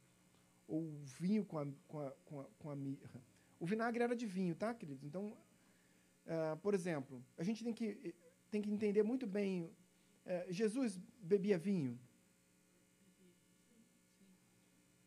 ou 0.66 0.82
o 0.82 1.02
vinho 1.04 1.44
com 1.44 1.58
a, 1.58 1.66
com 1.88 2.00
a, 2.00 2.10
com 2.24 2.40
a, 2.40 2.44
com 2.58 2.70
a 2.70 2.76
mirra. 2.76 3.22
O 3.58 3.66
vinagre 3.66 4.02
era 4.02 4.16
de 4.16 4.26
vinho, 4.26 4.54
tá, 4.54 4.72
queridos? 4.72 5.04
Então, 5.04 5.36
uh, 6.26 6.56
por 6.62 6.72
exemplo, 6.72 7.22
a 7.36 7.42
gente 7.42 7.62
tem 7.62 7.74
que, 7.74 8.14
tem 8.50 8.62
que 8.62 8.70
entender 8.70 9.02
muito 9.02 9.26
bem. 9.26 9.64
Uh, 9.64 10.52
Jesus 10.52 10.98
bebia 11.20 11.58
vinho? 11.58 11.98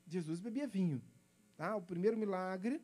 Jesus 0.05 0.39
bebia 0.39 0.67
vinho. 0.67 1.01
Tá? 1.55 1.75
O 1.75 1.81
primeiro 1.81 2.17
milagre, 2.17 2.81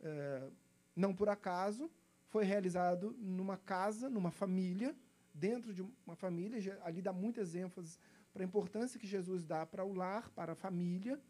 é, 0.00 0.48
não 0.94 1.14
por 1.14 1.28
acaso, 1.28 1.90
foi 2.28 2.44
realizado 2.44 3.14
numa 3.18 3.56
casa, 3.56 4.08
numa 4.08 4.30
família, 4.30 4.94
dentro 5.32 5.72
de 5.72 5.82
uma 6.06 6.16
família. 6.16 6.80
Ali 6.84 7.02
dá 7.02 7.12
muitas 7.12 7.54
ênfases 7.54 7.98
para 8.32 8.42
a 8.42 8.46
importância 8.46 8.98
que 9.00 9.06
Jesus 9.06 9.44
dá 9.44 9.64
para 9.64 9.84
o 9.84 9.92
lar, 9.94 10.30
para 10.30 10.52
a 10.52 10.56
família. 10.56 11.20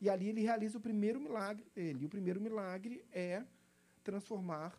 E 0.00 0.08
ali 0.08 0.28
ele 0.28 0.42
realiza 0.42 0.78
o 0.78 0.80
primeiro 0.80 1.20
milagre 1.20 1.64
dele. 1.74 2.02
E 2.02 2.06
o 2.06 2.08
primeiro 2.08 2.40
milagre 2.40 3.04
é 3.10 3.44
transformar 4.02 4.76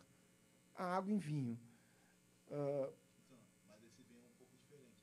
a 0.74 0.96
água 0.96 1.12
em 1.12 1.18
vinho. 1.18 1.58
Uh, 2.48 2.92
Mas 3.68 3.82
esse 3.84 4.02
vinho 4.02 4.22
é 4.22 4.28
um 4.28 4.36
pouco 4.38 4.56
diferente. 4.56 5.02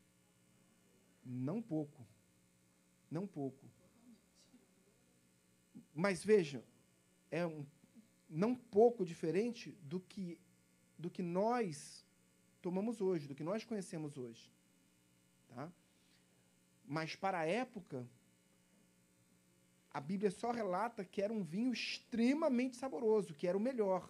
Não 1.26 1.62
pouco. 1.62 2.08
Não 3.12 3.28
pouco. 3.28 3.66
Mas 5.94 6.24
veja, 6.24 6.64
é 7.30 7.46
um, 7.46 7.66
não 8.30 8.56
pouco 8.56 9.06
diferente 9.06 9.72
do 9.84 10.00
que, 10.00 10.40
do 10.98 11.10
que 11.10 11.22
nós 11.22 12.06
tomamos 12.62 13.02
hoje, 13.02 13.28
do 13.28 13.36
que 13.36 13.44
nós 13.44 13.64
conhecemos 13.64 14.18
hoje. 14.18 14.52
Tá? 15.50 15.72
Mas 16.86 17.16
para 17.16 17.40
a 17.40 17.46
época, 17.46 18.08
a 19.92 20.02
Bíblia 20.02 20.32
só 20.32 20.52
relata 20.52 21.06
que 21.06 21.22
era 21.22 21.32
um 21.32 21.44
vinho 21.44 21.72
extremamente 21.72 22.76
saboroso, 22.76 23.36
que 23.36 23.48
era 23.48 23.58
o 23.58 23.62
melhor. 23.62 24.10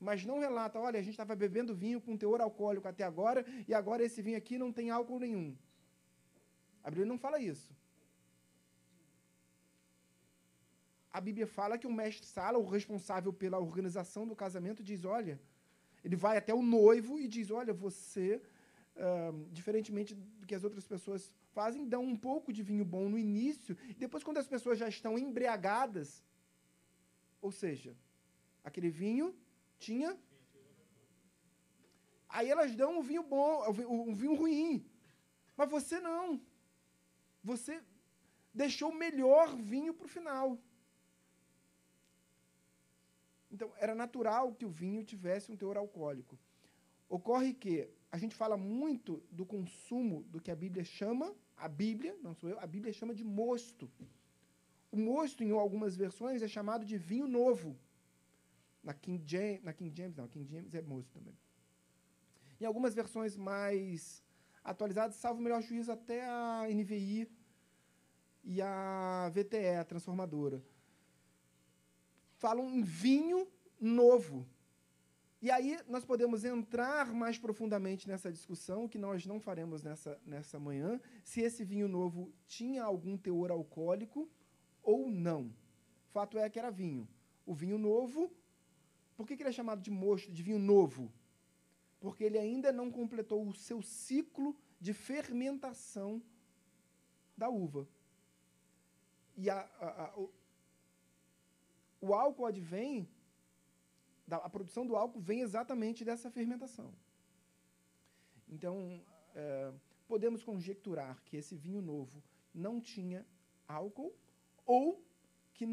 Mas 0.00 0.24
não 0.24 0.38
relata, 0.38 0.78
olha, 0.78 0.98
a 0.98 1.02
gente 1.02 1.12
estava 1.12 1.36
bebendo 1.36 1.74
vinho 1.74 2.00
com 2.00 2.16
teor 2.16 2.40
alcoólico 2.40 2.88
até 2.88 3.04
agora, 3.04 3.44
e 3.68 3.74
agora 3.74 4.02
esse 4.02 4.22
vinho 4.22 4.38
aqui 4.38 4.56
não 4.58 4.72
tem 4.72 4.90
álcool 4.90 5.18
nenhum. 5.18 5.56
A 6.82 6.90
Bíblia 6.90 7.06
não 7.06 7.18
fala 7.18 7.38
isso. 7.38 7.74
A 11.16 11.20
Bíblia 11.20 11.46
fala 11.46 11.78
que 11.78 11.86
o 11.86 11.96
mestre-sala, 12.00 12.58
o 12.58 12.68
responsável 12.76 13.32
pela 13.32 13.58
organização 13.66 14.26
do 14.26 14.34
casamento, 14.34 14.82
diz: 14.82 15.04
olha, 15.04 15.40
ele 16.04 16.16
vai 16.16 16.36
até 16.36 16.52
o 16.52 16.60
noivo 16.60 17.20
e 17.20 17.28
diz: 17.28 17.52
olha, 17.52 17.72
você, 17.72 18.42
uh, 18.96 19.48
diferentemente 19.58 20.12
do 20.12 20.44
que 20.48 20.56
as 20.56 20.64
outras 20.64 20.84
pessoas 20.84 21.32
fazem, 21.52 21.88
dá 21.88 22.00
um 22.00 22.16
pouco 22.16 22.52
de 22.52 22.64
vinho 22.64 22.84
bom 22.84 23.08
no 23.08 23.16
início, 23.16 23.76
e 23.88 23.94
depois, 23.94 24.24
quando 24.24 24.38
as 24.38 24.48
pessoas 24.54 24.76
já 24.76 24.88
estão 24.88 25.16
embriagadas, 25.16 26.08
ou 27.40 27.52
seja, 27.52 27.96
aquele 28.64 28.90
vinho 28.90 29.32
tinha. 29.78 30.18
Aí 32.28 32.50
elas 32.50 32.74
dão 32.74 32.98
um 32.98 33.02
vinho 33.02 33.22
bom, 33.22 33.52
um 33.88 34.14
vinho 34.20 34.34
ruim. 34.34 34.84
Mas 35.56 35.70
você 35.70 36.00
não. 36.00 36.40
Você 37.50 37.80
deixou 38.52 38.90
o 38.90 39.00
melhor 39.06 39.54
vinho 39.54 39.94
para 39.94 40.06
o 40.06 40.14
final. 40.18 40.58
Então, 43.54 43.70
era 43.78 43.94
natural 43.94 44.52
que 44.52 44.66
o 44.66 44.68
vinho 44.68 45.04
tivesse 45.04 45.52
um 45.52 45.56
teor 45.56 45.76
alcoólico. 45.76 46.36
Ocorre 47.08 47.54
que 47.54 47.88
a 48.10 48.18
gente 48.18 48.34
fala 48.34 48.56
muito 48.56 49.22
do 49.30 49.46
consumo 49.46 50.24
do 50.24 50.40
que 50.40 50.50
a 50.50 50.56
Bíblia 50.56 50.84
chama, 50.84 51.32
a 51.56 51.68
Bíblia, 51.68 52.16
não 52.20 52.34
sou 52.34 52.48
eu, 52.50 52.58
a 52.58 52.66
Bíblia 52.66 52.92
chama 52.92 53.14
de 53.14 53.22
mosto. 53.22 53.88
O 54.90 54.96
mosto, 54.96 55.44
em 55.44 55.52
algumas 55.52 55.94
versões, 55.94 56.42
é 56.42 56.48
chamado 56.48 56.84
de 56.84 56.98
vinho 56.98 57.28
novo. 57.28 57.78
Na 58.82 58.92
King 58.92 59.22
James, 59.24 59.62
na 59.62 59.72
King 59.72 59.96
James 59.96 60.16
não, 60.16 60.26
King 60.26 60.50
James 60.52 60.74
é 60.74 60.82
mosto 60.82 61.12
também. 61.12 61.38
Em 62.60 62.64
algumas 62.64 62.92
versões 62.92 63.36
mais 63.36 64.20
atualizadas, 64.64 65.14
salvo 65.14 65.38
o 65.38 65.42
melhor 65.44 65.62
juízo, 65.62 65.92
até 65.92 66.24
a 66.24 66.66
NVI 66.68 67.30
e 68.42 68.60
a 68.60 69.30
VTE, 69.32 69.76
a 69.78 69.84
transformadora 69.84 70.60
falam 72.44 72.68
em 72.68 72.82
vinho 72.82 73.48
novo. 73.80 74.46
E 75.40 75.50
aí 75.50 75.78
nós 75.88 76.04
podemos 76.04 76.44
entrar 76.44 77.10
mais 77.10 77.38
profundamente 77.38 78.06
nessa 78.06 78.30
discussão, 78.30 78.86
que 78.86 78.98
nós 78.98 79.24
não 79.24 79.40
faremos 79.40 79.82
nessa, 79.82 80.20
nessa 80.26 80.60
manhã, 80.60 81.00
se 81.22 81.40
esse 81.40 81.64
vinho 81.64 81.88
novo 81.88 82.30
tinha 82.46 82.84
algum 82.84 83.16
teor 83.16 83.50
alcoólico 83.50 84.28
ou 84.82 85.10
não. 85.10 85.50
Fato 86.12 86.36
é 86.36 86.50
que 86.50 86.58
era 86.58 86.70
vinho. 86.70 87.08
O 87.46 87.54
vinho 87.54 87.78
novo, 87.78 88.30
por 89.16 89.26
que, 89.26 89.38
que 89.38 89.42
ele 89.42 89.48
é 89.48 89.52
chamado 89.60 89.80
de 89.80 89.90
mosto, 89.90 90.30
de 90.30 90.42
vinho 90.42 90.58
novo? 90.58 91.10
Porque 91.98 92.24
ele 92.24 92.36
ainda 92.36 92.70
não 92.70 92.90
completou 92.90 93.48
o 93.48 93.54
seu 93.54 93.80
ciclo 93.80 94.54
de 94.78 94.92
fermentação 94.92 96.22
da 97.34 97.48
uva. 97.48 97.88
E 99.34 99.48
a, 99.48 99.60
a, 99.80 99.88
a, 100.04 100.28
o 102.04 102.12
álcool 102.12 102.46
advém, 102.46 103.08
a 104.30 104.50
produção 104.50 104.86
do 104.86 104.96
álcool 104.96 105.20
vem 105.20 105.40
exatamente 105.40 106.04
dessa 106.04 106.30
fermentação. 106.30 106.92
Então, 108.48 109.02
é, 109.34 109.72
podemos 110.06 110.42
conjecturar 110.42 111.22
que 111.24 111.36
esse 111.36 111.54
vinho 111.56 111.80
novo 111.80 112.22
não 112.54 112.80
tinha 112.80 113.26
álcool 113.66 114.12
ou 114.66 115.02
que, 115.54 115.66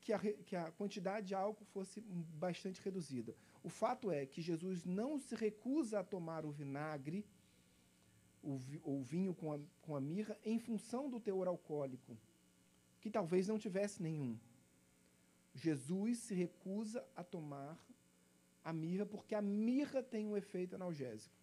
que, 0.00 0.12
a, 0.12 0.18
que 0.18 0.56
a 0.56 0.70
quantidade 0.72 1.26
de 1.28 1.34
álcool 1.34 1.64
fosse 1.66 2.00
bastante 2.46 2.80
reduzida. 2.80 3.34
O 3.62 3.68
fato 3.68 4.10
é 4.10 4.24
que 4.24 4.40
Jesus 4.40 4.84
não 4.84 5.18
se 5.18 5.34
recusa 5.34 6.00
a 6.00 6.04
tomar 6.04 6.44
o 6.46 6.50
vinagre, 6.50 7.26
o 8.42 9.02
vinho 9.02 9.34
com 9.34 9.52
a, 9.52 9.58
com 9.82 9.96
a 9.96 10.00
mirra, 10.00 10.38
em 10.44 10.58
função 10.58 11.10
do 11.10 11.18
teor 11.18 11.48
alcoólico, 11.48 12.16
que 13.00 13.10
talvez 13.10 13.48
não 13.48 13.58
tivesse 13.58 14.00
nenhum. 14.00 14.38
Jesus 15.56 16.18
se 16.18 16.34
recusa 16.34 17.06
a 17.16 17.24
tomar 17.24 17.78
a 18.62 18.72
mirra 18.72 19.06
porque 19.06 19.34
a 19.34 19.40
mirra 19.40 20.02
tem 20.02 20.26
um 20.26 20.36
efeito 20.36 20.74
analgésico. 20.74 21.34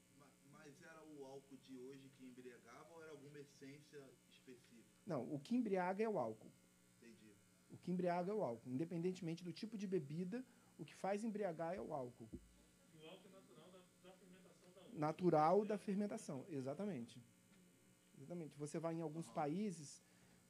Mas 0.52 0.80
era 0.82 1.02
o 1.04 1.26
álcool 1.26 1.58
de 1.58 1.76
hoje 1.78 2.10
que 2.15 2.26
embriagava 2.26 2.93
ou 2.93 3.02
era 3.02 3.12
alguma 3.12 3.39
essência 3.39 4.02
específica? 4.30 4.84
Não, 5.06 5.21
o 5.34 5.39
que 5.39 5.56
embriaga 5.56 6.04
é 6.04 6.08
o 6.08 6.19
álcool. 6.19 6.52
Entendi. 6.97 7.34
O 7.71 7.78
que 7.78 7.91
embriaga 7.91 8.32
é 8.32 8.36
o 8.36 8.43
álcool. 8.43 8.69
Independentemente 8.69 9.43
do 9.43 9.52
tipo 9.52 9.78
de 9.78 9.88
bebida, 9.88 10.45
o 10.78 10.86
que 10.86 10.93
faz 10.93 11.23
embriagar 11.23 11.73
é 11.73 11.82
o 11.82 11.91
álcool. 11.93 12.30
O 12.93 13.08
álcool 13.08 13.30
é 13.30 13.32
natural 13.32 13.71
da, 13.71 13.80
da 14.10 14.13
fermentação 14.13 14.71
da 14.73 14.82
uva. 14.82 14.99
Natural 14.99 15.65
da 15.65 15.78
fermentação, 15.78 16.45
exatamente. 16.49 17.19
Exatamente. 18.15 18.56
Você 18.58 18.78
vai 18.78 18.93
em 18.95 19.02
alguns 19.02 19.28
países, 19.30 20.04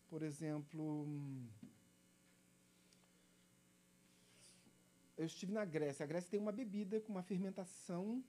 por 0.10 0.22
exemplo, 0.22 1.08
eu 5.18 5.26
estive 5.26 5.52
na 5.52 5.66
Grécia. 5.66 6.04
A 6.04 6.08
Grécia 6.08 6.32
tem 6.32 6.40
uma 6.40 6.52
bebida 6.52 7.00
com 7.02 7.12
uma 7.12 7.24
fermentação 7.24 8.24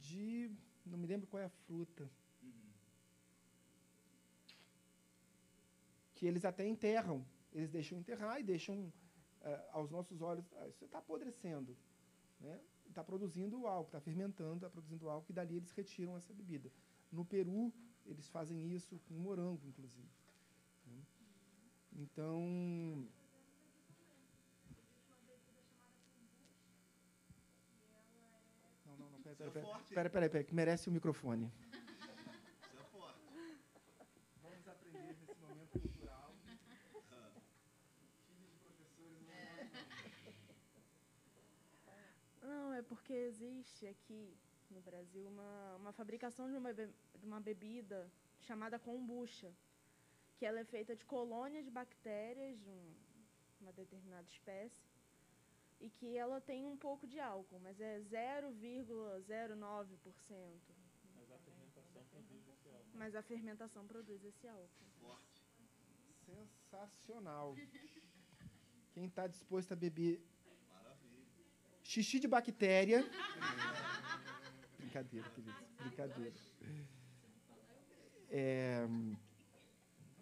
de. 0.00 0.50
Não 0.84 0.98
me 0.98 1.06
lembro 1.06 1.26
qual 1.26 1.42
é 1.42 1.46
a 1.46 1.50
fruta. 1.66 2.10
Que 6.14 6.26
eles 6.26 6.44
até 6.44 6.66
enterram. 6.66 7.26
Eles 7.52 7.70
deixam 7.70 7.98
enterrar 7.98 8.40
e 8.40 8.42
deixam 8.42 8.92
eh, 9.42 9.68
aos 9.72 9.90
nossos 9.90 10.20
olhos. 10.20 10.44
Ah, 10.54 10.68
isso 10.68 10.84
está 10.84 10.98
apodrecendo. 10.98 11.76
Né? 12.40 12.60
Está 12.88 13.02
produzindo 13.04 13.66
álcool, 13.66 13.88
está 13.88 14.00
fermentando, 14.00 14.56
está 14.56 14.70
produzindo 14.70 15.08
álcool, 15.08 15.30
e 15.30 15.34
dali 15.34 15.56
eles 15.56 15.70
retiram 15.72 16.16
essa 16.16 16.32
bebida. 16.32 16.70
No 17.10 17.24
Peru, 17.24 17.72
eles 18.04 18.28
fazem 18.28 18.72
isso 18.72 18.98
com 19.06 19.14
morango, 19.14 19.66
inclusive. 19.66 20.08
né? 20.86 21.02
Então. 21.92 22.40
Não, 28.84 28.96
não, 28.96 29.10
não, 29.10 29.20
pera, 29.36 29.50
é 29.50 29.52
pera, 29.52 29.52
pera, 29.52 29.66
forte. 29.66 29.94
pera, 29.94 30.10
pera, 30.10 30.30
pera, 30.30 30.44
que 30.44 30.54
merece 30.54 30.88
o 30.88 30.92
microfone. 30.92 31.46
Isso 31.46 32.76
é 32.80 32.84
forte. 32.84 33.20
Vamos 34.42 34.68
aprender 34.68 35.02
nesse 35.20 35.40
momento 35.40 35.78
cultural. 35.80 36.34
Time 38.26 38.46
de 38.48 38.58
professores 38.58 39.22
Não, 42.42 42.72
é 42.72 42.82
porque 42.82 43.12
existe 43.12 43.86
aqui 43.86 44.36
no 44.70 44.80
Brasil 44.80 45.26
uma, 45.28 45.76
uma 45.76 45.92
fabricação 45.92 46.50
de 46.50 46.56
uma, 46.56 46.72
be- 46.72 46.90
de 47.18 47.26
uma 47.26 47.40
bebida 47.40 48.10
chamada 48.40 48.78
kombucha, 48.78 49.52
que 50.36 50.44
ela 50.46 50.60
é 50.60 50.64
feita 50.64 50.94
de 50.94 51.04
colônias 51.04 51.64
de 51.64 51.70
bactérias 51.70 52.58
de 52.60 52.68
um- 52.68 52.94
uma 53.60 53.72
determinada 53.72 54.26
espécie 54.28 54.95
e 55.80 55.90
que 55.90 56.16
ela 56.16 56.40
tem 56.40 56.66
um 56.66 56.76
pouco 56.76 57.06
de 57.06 57.20
álcool, 57.20 57.60
mas 57.60 57.80
é 57.80 58.00
0,09%. 58.00 60.60
Mas 61.14 61.30
a 61.30 61.38
fermentação 61.38 62.02
produz 62.10 62.48
esse 62.48 62.68
álcool. 62.68 62.90
Mas 62.94 63.14
a 63.14 63.22
fermentação 63.22 63.86
produz 63.86 64.24
esse 64.24 64.48
álcool. 64.48 64.68
Forte. 65.00 65.44
Sensacional. 66.24 67.54
Quem 68.92 69.04
está 69.06 69.26
disposto 69.26 69.72
a 69.72 69.76
beber 69.76 70.20
Maravilha. 70.68 71.24
xixi 71.82 72.18
de 72.18 72.26
bactéria. 72.26 73.04
Brincadeira, 74.78 75.28
queridos. 75.30 75.62
Brincadeira. 75.78 76.34
É, 78.30 78.86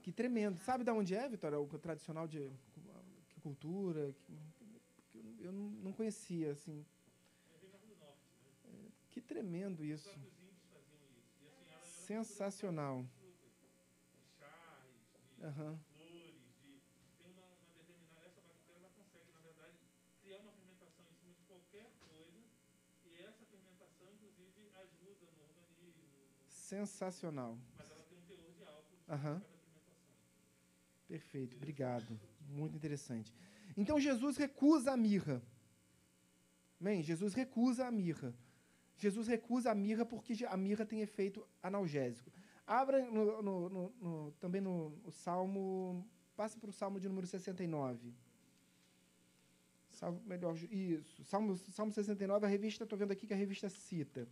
que 0.03 0.13
tremendo. 0.13 0.59
Sabe 0.59 0.85
de 0.85 0.91
onde 0.91 1.15
é, 1.15 1.29
Vitória? 1.29 1.59
O 1.59 1.67
tradicional 1.79 2.27
de 2.27 2.51
que 3.29 3.41
cultura? 3.41 4.13
Que, 4.25 4.37
eu 5.47 5.53
não 5.53 5.71
não 5.85 5.93
conhecia, 5.93 6.53
assim. 6.53 6.85
É, 8.65 8.91
Que 9.11 9.21
tremendo 9.21 9.85
isso. 9.85 10.09
Sensacional. 11.83 13.07
Aham. 15.43 15.79
Sensacional. 26.49 27.59
Mas 27.77 27.91
ela 27.91 28.03
tem 28.05 28.19
um 28.19 28.23
teor 28.23 28.53
de 28.53 28.65
álcool 28.65 28.97
fermentação. 29.07 29.43
Perfeito, 31.07 31.57
obrigado. 31.57 32.19
Muito 32.49 32.75
interessante. 32.77 33.33
Então 33.77 33.99
Jesus 33.99 34.37
recusa 34.37 34.93
a 34.93 34.97
mirra. 34.97 35.43
Bem, 36.81 37.03
Jesus 37.03 37.35
recusa 37.35 37.87
a 37.87 37.91
mirra. 37.91 38.35
Jesus 38.97 39.27
recusa 39.27 39.71
a 39.71 39.75
mirra 39.75 40.05
porque 40.05 40.45
a 40.45 40.57
mirra 40.57 40.87
tem 40.87 41.01
efeito 41.01 41.47
analgésico. 41.63 42.31
Abra 42.67 43.05
no- 43.11 43.43
no- 43.43 43.69
no- 44.01 44.33
também 44.41 44.61
no, 44.61 44.93
Salmo. 45.11 46.07
Passe 46.37 46.59
para 46.59 46.71
o 46.71 46.73
Salmo 46.73 46.99
de 46.99 47.09
número 47.09 47.27
69. 47.27 48.13
Salmo, 49.91 50.21
melhor, 50.27 50.57
isso. 50.71 51.25
Salmo, 51.25 51.57
Salmo 51.57 51.93
69, 51.93 52.47
a 52.47 52.49
revista, 52.49 52.85
estou 52.85 52.99
vendo 52.99 53.13
aqui 53.13 53.27
que 53.27 53.35
a 53.35 53.37
revista 53.37 53.69
cita. 53.69 54.27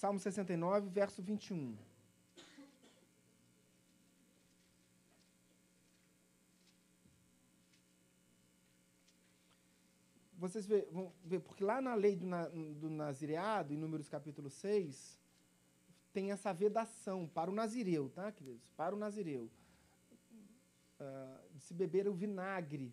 Salmo 0.00 0.18
69, 0.18 0.88
verso 0.88 1.20
21. 1.20 1.76
Vocês 10.38 10.66
vão 10.90 11.12
ver, 11.22 11.40
porque 11.40 11.62
lá 11.62 11.82
na 11.82 11.94
lei 11.94 12.16
do, 12.16 12.26
do 12.76 12.88
nazireado, 12.88 13.74
em 13.74 13.76
Números 13.76 14.08
capítulo 14.08 14.48
6, 14.48 15.20
tem 16.14 16.32
essa 16.32 16.50
vedação 16.50 17.28
para 17.28 17.50
o 17.50 17.54
nazireu, 17.54 18.08
tá, 18.08 18.32
queridos? 18.32 18.66
Para 18.74 18.96
o 18.96 18.98
nazireu. 18.98 19.50
Ah, 20.98 21.42
de 21.52 21.60
se 21.60 21.74
beber 21.74 22.08
o 22.08 22.14
vinagre, 22.14 22.90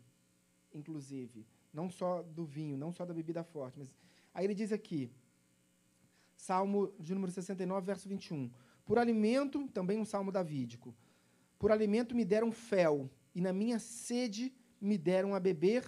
inclusive. 0.74 1.48
Não 1.74 1.90
só 1.90 2.22
do 2.22 2.46
vinho, 2.46 2.76
não 2.76 2.92
só 2.92 3.06
da 3.06 3.14
bebida 3.14 3.46
forte. 3.46 3.80
Mas 3.80 3.96
aí 4.34 4.46
ele 4.46 4.54
diz 4.54 4.74
aqui, 4.74 5.10
Salmo 6.38 6.94
de 7.00 7.14
número 7.14 7.32
69, 7.32 7.86
verso 7.86 8.08
21. 8.08 8.50
Por 8.86 8.98
alimento, 8.98 9.68
também 9.70 10.00
um 10.00 10.06
salmo 10.06 10.32
davídico. 10.32 10.96
Por 11.60 11.72
alimento 11.72 12.16
me 12.16 12.24
deram 12.24 12.52
fel, 12.52 13.10
e 13.36 13.42
na 13.42 13.52
minha 13.52 13.80
sede 13.80 14.54
me 14.80 14.98
deram 14.98 15.34
a 15.34 15.40
beber 15.40 15.84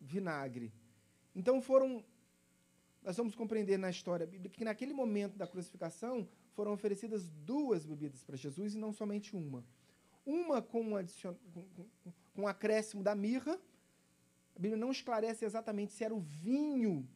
vinagre. 0.00 0.72
Então 1.34 1.60
foram. 1.60 2.04
Nós 3.02 3.16
vamos 3.16 3.34
compreender 3.34 3.78
na 3.78 3.88
história 3.88 4.26
bíblica 4.26 4.54
que 4.56 4.64
naquele 4.64 4.92
momento 4.92 5.36
da 5.38 5.46
crucificação 5.46 6.28
foram 6.52 6.72
oferecidas 6.72 7.30
duas 7.30 7.86
bebidas 7.86 8.22
para 8.22 8.36
Jesus 8.36 8.74
e 8.74 8.78
não 8.78 8.92
somente 8.92 9.34
uma. 9.34 9.64
Uma 10.26 10.60
com 10.60 10.82
um, 10.82 10.96
adicion... 10.96 11.34
com, 11.54 11.86
um 12.36 12.46
acréscimo 12.46 13.02
da 13.02 13.14
mirra. 13.14 13.58
A 14.54 14.58
Bíblia 14.58 14.76
não 14.76 14.90
esclarece 14.90 15.44
exatamente 15.44 15.92
se 15.92 16.04
era 16.04 16.14
o 16.14 16.20
vinho 16.20 17.08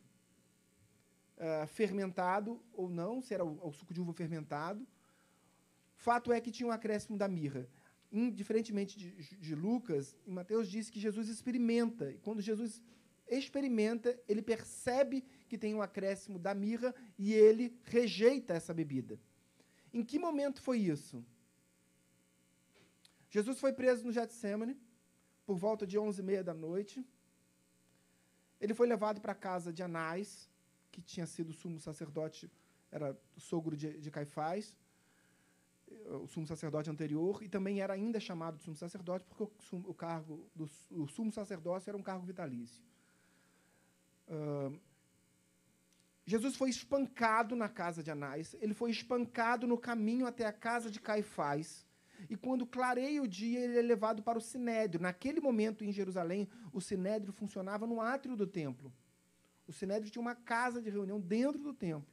ah, 1.45 1.67
fermentado 1.67 2.63
ou 2.73 2.89
não, 2.89 3.21
se 3.21 3.35
era 3.35 3.45
o, 3.45 3.67
o 3.67 3.73
suco 3.73 3.93
de 3.93 4.01
uva 4.01 4.13
fermentado. 4.13 4.87
Fato 5.97 6.33
é 6.33 6.41
que 6.41 6.53
tinha 6.53 6.69
um 6.69 6.71
acréscimo 6.71 7.19
da 7.19 7.27
mirra. 7.27 7.69
Indiferentemente 8.13 8.97
de, 8.97 9.11
de 9.37 9.55
Lucas, 9.55 10.17
Mateus 10.25 10.69
diz 10.69 10.89
que 10.89 11.01
Jesus 11.01 11.29
experimenta. 11.29 12.13
E 12.13 12.19
quando 12.19 12.41
Jesus 12.41 12.81
experimenta, 13.27 14.17
ele 14.29 14.41
percebe 14.41 15.25
que 15.49 15.59
tem 15.59 15.75
um 15.75 15.83
acréscimo 15.83 16.39
da 16.39 16.55
mirra 16.55 16.95
e 17.19 17.33
ele 17.33 17.77
rejeita 17.83 18.55
essa 18.55 18.73
bebida. 18.73 19.19
Em 19.93 20.05
que 20.05 20.21
momento 20.21 20.63
foi 20.63 20.79
isso? 20.79 21.25
Jesus 23.29 23.59
foi 23.59 23.73
preso 23.73 24.05
no 24.05 24.13
Getsemane 24.13 24.79
por 25.45 25.57
volta 25.57 25.85
de 25.85 25.99
11h30 25.99 26.45
da 26.45 26.55
noite. 26.55 27.05
Ele 28.61 28.75
foi 28.75 28.87
levado 28.87 29.21
para 29.21 29.33
a 29.33 29.35
casa 29.35 29.73
de 29.73 29.83
Anás, 29.83 30.52
que 30.93 31.01
tinha 31.03 31.27
sido 31.27 31.53
sumo 31.53 31.81
sacerdote, 31.81 32.49
era 32.91 33.19
sogro 33.37 33.75
de, 33.77 33.99
de 33.99 34.11
Caifás, 34.11 34.77
eh, 35.91 36.17
o 36.25 36.27
sumo 36.27 36.47
sacerdote 36.47 36.91
anterior, 36.91 37.43
e 37.43 37.49
também 37.49 37.81
era 37.81 37.95
ainda 37.95 38.21
chamado 38.21 38.59
de 38.59 38.63
sumo 38.63 38.77
sacerdote, 38.77 39.25
porque 39.25 39.43
o, 39.45 39.51
sum- 39.69 39.85
o 39.93 39.95
cargo 39.95 40.35
do 40.55 40.71
o 40.91 41.09
sumo 41.09 41.33
sacerdócio 41.33 41.91
era 41.91 41.99
um 41.99 42.03
cargo 42.03 42.25
vitalício. 42.27 42.85
Ah, 44.29 44.71
Jesus 46.25 46.55
foi 46.55 46.71
espancado 46.71 47.57
na 47.57 47.69
casa 47.69 48.03
de 48.03 48.11
Anás, 48.11 48.55
ele 48.61 48.75
foi 48.75 48.91
espancado 48.91 49.67
no 49.67 49.77
caminho 49.77 50.27
até 50.27 50.45
a 50.47 50.53
casa 50.53 50.89
de 50.91 51.01
Caifás, 51.01 51.85
e 52.31 52.37
quando 52.37 52.65
clareia 52.65 53.21
o 53.21 53.27
dia, 53.27 53.59
ele 53.59 53.79
é 53.79 53.83
levado 53.83 54.23
para 54.23 54.39
o 54.39 54.41
sinédrio. 54.41 55.01
Naquele 55.03 55.41
momento, 55.41 55.85
em 55.85 55.91
Jerusalém, 55.91 56.49
o 56.73 56.81
sinédrio 56.81 57.33
funcionava 57.33 57.85
no 57.87 58.01
átrio 58.01 58.37
do 58.37 58.47
templo. 58.47 58.93
O 59.67 59.73
Sinédrio 59.73 60.11
tinha 60.11 60.23
uma 60.23 60.35
casa 60.35 60.81
de 60.81 60.91
reunião 60.91 61.21
dentro 61.21 61.63
do 61.63 61.73
templo. 61.73 62.13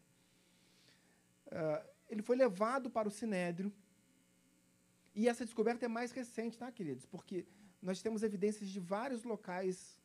Ah, 1.51 1.85
ele 2.09 2.21
foi 2.21 2.35
levado 2.35 2.89
para 2.89 3.07
o 3.07 3.11
Sinédrio. 3.11 3.71
E 5.15 5.27
essa 5.27 5.45
descoberta 5.45 5.85
é 5.85 5.87
mais 5.87 6.11
recente, 6.11 6.57
tá, 6.57 6.71
queridos? 6.71 7.05
Porque 7.05 7.45
nós 7.81 8.01
temos 8.01 8.23
evidências 8.23 8.69
de 8.69 8.79
vários 8.79 9.23
locais 9.23 9.99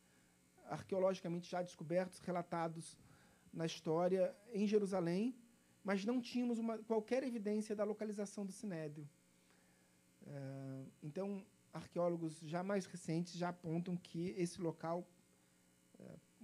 arqueologicamente 0.67 1.49
já 1.49 1.61
descobertos, 1.61 2.19
relatados 2.19 2.97
na 3.53 3.65
história 3.65 4.35
em 4.51 4.67
Jerusalém, 4.67 5.35
mas 5.83 6.03
não 6.03 6.19
tínhamos 6.19 6.57
uma, 6.57 6.77
qualquer 6.79 7.23
evidência 7.23 7.75
da 7.75 7.83
localização 7.83 8.45
do 8.45 8.51
Sinédrio. 8.51 9.07
Ah, 10.27 10.83
então, 11.03 11.45
arqueólogos 11.71 12.39
já 12.39 12.63
mais 12.63 12.85
recentes 12.85 13.33
já 13.35 13.49
apontam 13.49 13.95
que 13.95 14.29
esse 14.37 14.61
local 14.61 15.07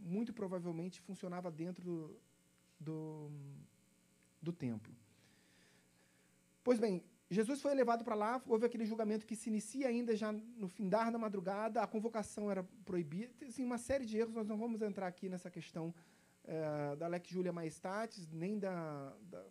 muito 0.02 0.34
provavelmente 0.34 0.99
funcionava 1.02 1.49
dentro 1.52 1.84
do, 1.84 2.20
do, 2.80 3.32
do 4.41 4.52
templo. 4.52 4.93
Pois 6.64 6.80
bem, 6.80 7.04
Jesus 7.30 7.62
foi 7.62 7.74
levado 7.74 8.04
para 8.04 8.14
lá, 8.16 8.41
houve 8.45 8.66
aquele 8.66 8.86
julgamento 8.86 9.26
que 9.26 9.36
se 9.36 9.49
inicia 9.49 9.88
ainda 9.88 10.16
já 10.16 10.32
no 10.32 10.68
findar 10.68 11.12
da 11.12 11.18
madrugada, 11.18 11.82
a 11.82 11.88
convocação 11.88 12.52
era 12.52 12.64
proibida, 12.86 13.32
assim, 13.45 13.64
uma 13.64 13.78
série 13.78 14.06
de 14.06 14.18
erros, 14.18 14.34
nós 14.34 14.47
não 14.47 14.58
vamos 14.58 14.82
entrar 14.82 15.08
aqui 15.08 15.30
nessa 15.30 15.49
questão 15.49 15.93
eh, 16.43 16.95
da 16.97 17.08
Lex 17.08 17.30
Julia 17.30 17.54
Maestatis, 17.54 18.28
nem 18.32 18.60
da, 18.60 19.16
da- 19.30 19.45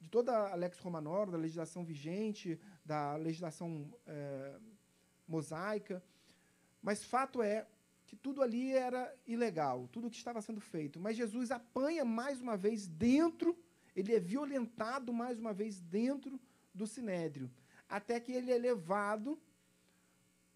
de 0.00 0.08
toda 0.08 0.32
a 0.50 0.54
Lex 0.54 0.78
Romanor, 0.78 1.30
da 1.30 1.36
legislação 1.36 1.84
vigente, 1.84 2.58
da 2.84 3.16
legislação 3.16 3.92
eh, 4.06 4.58
mosaica, 5.28 6.02
mas 6.80 7.04
fato 7.04 7.42
é 7.42 7.66
que 8.10 8.16
tudo 8.16 8.42
ali 8.42 8.72
era 8.72 9.14
ilegal, 9.24 9.86
tudo 9.92 10.10
que 10.10 10.16
estava 10.16 10.42
sendo 10.42 10.60
feito. 10.60 10.98
Mas 10.98 11.16
Jesus 11.16 11.52
apanha 11.52 12.04
mais 12.04 12.40
uma 12.40 12.56
vez 12.56 12.88
dentro, 12.88 13.56
ele 13.94 14.12
é 14.12 14.18
violentado 14.18 15.12
mais 15.12 15.38
uma 15.38 15.52
vez 15.52 15.78
dentro 15.78 16.40
do 16.74 16.88
sinédrio, 16.88 17.48
até 17.88 18.18
que 18.18 18.32
ele 18.32 18.50
é 18.50 18.58
levado 18.58 19.38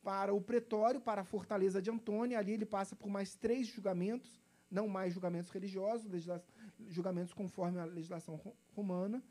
para 0.02 0.34
o 0.34 0.40
pretório, 0.40 1.00
para 1.00 1.20
a 1.20 1.24
fortaleza 1.24 1.80
de 1.80 1.92
Antônia. 1.92 2.40
Ali 2.40 2.54
ele 2.54 2.66
passa 2.66 2.96
por 2.96 3.08
mais 3.08 3.36
três 3.36 3.68
julgamentos, 3.68 4.42
não 4.68 4.88
mais 4.88 5.12
julgamentos 5.14 5.50
religiosos, 5.52 6.10
julgamentos 6.88 7.32
conforme 7.32 7.78
a 7.78 7.84
legislação 7.84 8.34
ro- 8.34 8.56
romana. 8.74 9.22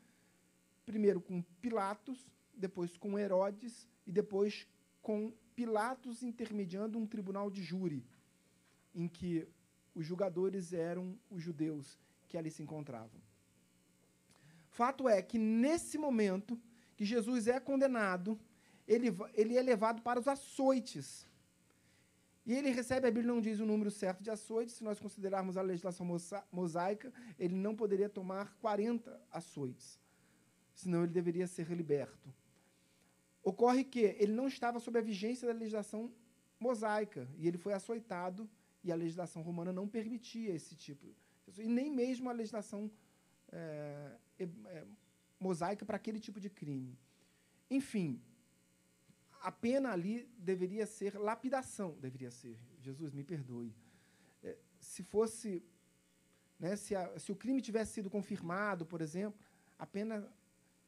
Primeiro 0.86 1.20
com 1.20 1.42
Pilatos, 1.60 2.26
depois 2.54 2.96
com 2.96 3.18
Herodes 3.18 3.86
e 4.06 4.10
depois 4.10 4.66
com 5.02 5.30
Pilatos 5.54 6.22
intermediando 6.22 6.98
um 6.98 7.06
tribunal 7.06 7.50
de 7.50 7.62
júri, 7.62 8.04
em 8.94 9.08
que 9.08 9.46
os 9.94 10.04
julgadores 10.06 10.72
eram 10.72 11.18
os 11.30 11.42
judeus 11.42 11.98
que 12.28 12.36
ali 12.36 12.50
se 12.50 12.62
encontravam. 12.62 13.20
Fato 14.70 15.08
é 15.08 15.22
que 15.22 15.38
nesse 15.38 15.96
momento 15.96 16.60
que 16.96 17.04
Jesus 17.04 17.46
é 17.46 17.60
condenado, 17.60 18.38
ele, 18.86 19.08
ele 19.34 19.56
é 19.56 19.62
levado 19.62 20.02
para 20.02 20.18
os 20.18 20.26
açoites. 20.28 21.26
E 22.46 22.52
ele 22.52 22.70
recebe, 22.70 23.06
a 23.06 23.10
Bíblia 23.10 23.32
não 23.32 23.40
diz 23.40 23.58
o 23.58 23.64
número 23.66 23.90
certo 23.90 24.22
de 24.22 24.30
açoites, 24.30 24.74
se 24.74 24.84
nós 24.84 25.00
considerarmos 25.00 25.56
a 25.56 25.62
legislação 25.62 26.04
mosa- 26.04 26.44
mosaica, 26.52 27.12
ele 27.38 27.54
não 27.54 27.74
poderia 27.74 28.08
tomar 28.08 28.54
40 28.60 29.18
açoites, 29.30 29.98
senão 30.74 31.04
ele 31.04 31.12
deveria 31.12 31.46
ser 31.46 31.70
liberto. 31.70 32.34
Ocorre 33.42 33.82
que 33.84 34.00
ele 34.00 34.32
não 34.32 34.46
estava 34.46 34.78
sob 34.78 34.98
a 34.98 35.02
vigência 35.02 35.46
da 35.48 35.54
legislação 35.54 36.12
mosaica, 36.60 37.28
e 37.38 37.48
ele 37.48 37.56
foi 37.56 37.72
açoitado, 37.72 38.48
e 38.84 38.92
a 38.92 38.94
legislação 38.94 39.40
romana 39.42 39.72
não 39.72 39.88
permitia 39.88 40.54
esse 40.54 40.76
tipo. 40.76 41.06
E 41.58 41.66
nem 41.66 41.90
mesmo 41.90 42.28
a 42.28 42.32
legislação 42.32 42.90
é, 43.50 44.16
é, 44.38 44.86
mosaica 45.40 45.84
para 45.86 45.96
aquele 45.96 46.20
tipo 46.20 46.38
de 46.38 46.50
crime. 46.50 46.98
Enfim, 47.70 48.20
a 49.40 49.50
pena 49.50 49.90
ali 49.90 50.28
deveria 50.38 50.86
ser 50.86 51.18
lapidação, 51.18 51.96
deveria 51.98 52.30
ser. 52.30 52.58
Jesus, 52.80 53.12
me 53.12 53.24
perdoe. 53.24 53.74
É, 54.42 54.56
se 54.78 55.02
fosse, 55.02 55.62
né, 56.58 56.76
se, 56.76 56.94
a- 56.94 57.18
se 57.18 57.32
o 57.32 57.36
crime 57.36 57.60
tivesse 57.62 57.92
sido 57.94 58.10
confirmado, 58.10 58.84
por 58.84 59.00
exemplo, 59.00 59.40
a 59.78 59.86
pena 59.86 60.30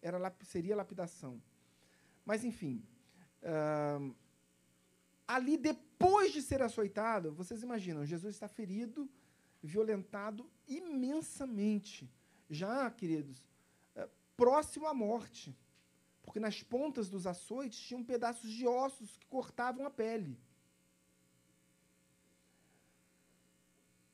era, 0.03 0.19
seria 0.43 0.77
lapidação. 0.77 1.43
Mas, 2.25 2.45
enfim, 2.45 2.83
ahn, 3.43 4.13
ali 5.27 5.57
depois 5.99 6.31
de 6.31 6.43
ser 6.43 6.61
açoitado, 6.61 7.33
vocês 7.33 7.63
imaginam, 7.63 8.05
Jesus 8.05 8.35
está 8.35 8.47
ferido, 8.47 9.09
violentado 9.63 10.49
imensamente. 10.69 12.11
Já, 12.51 12.91
queridos, 12.91 13.43
é, 13.95 14.07
próximo 14.37 14.87
à 14.87 14.93
morte. 14.93 15.57
Porque 16.23 16.39
nas 16.39 16.63
pontas 16.63 17.09
dos 17.09 17.27
açoites 17.27 17.79
tinham 17.79 18.05
pedaços 18.05 18.51
de 18.51 18.67
ossos 18.67 19.17
que 19.17 19.27
cortavam 19.27 19.87
a 19.87 19.91
pele. 19.91 20.39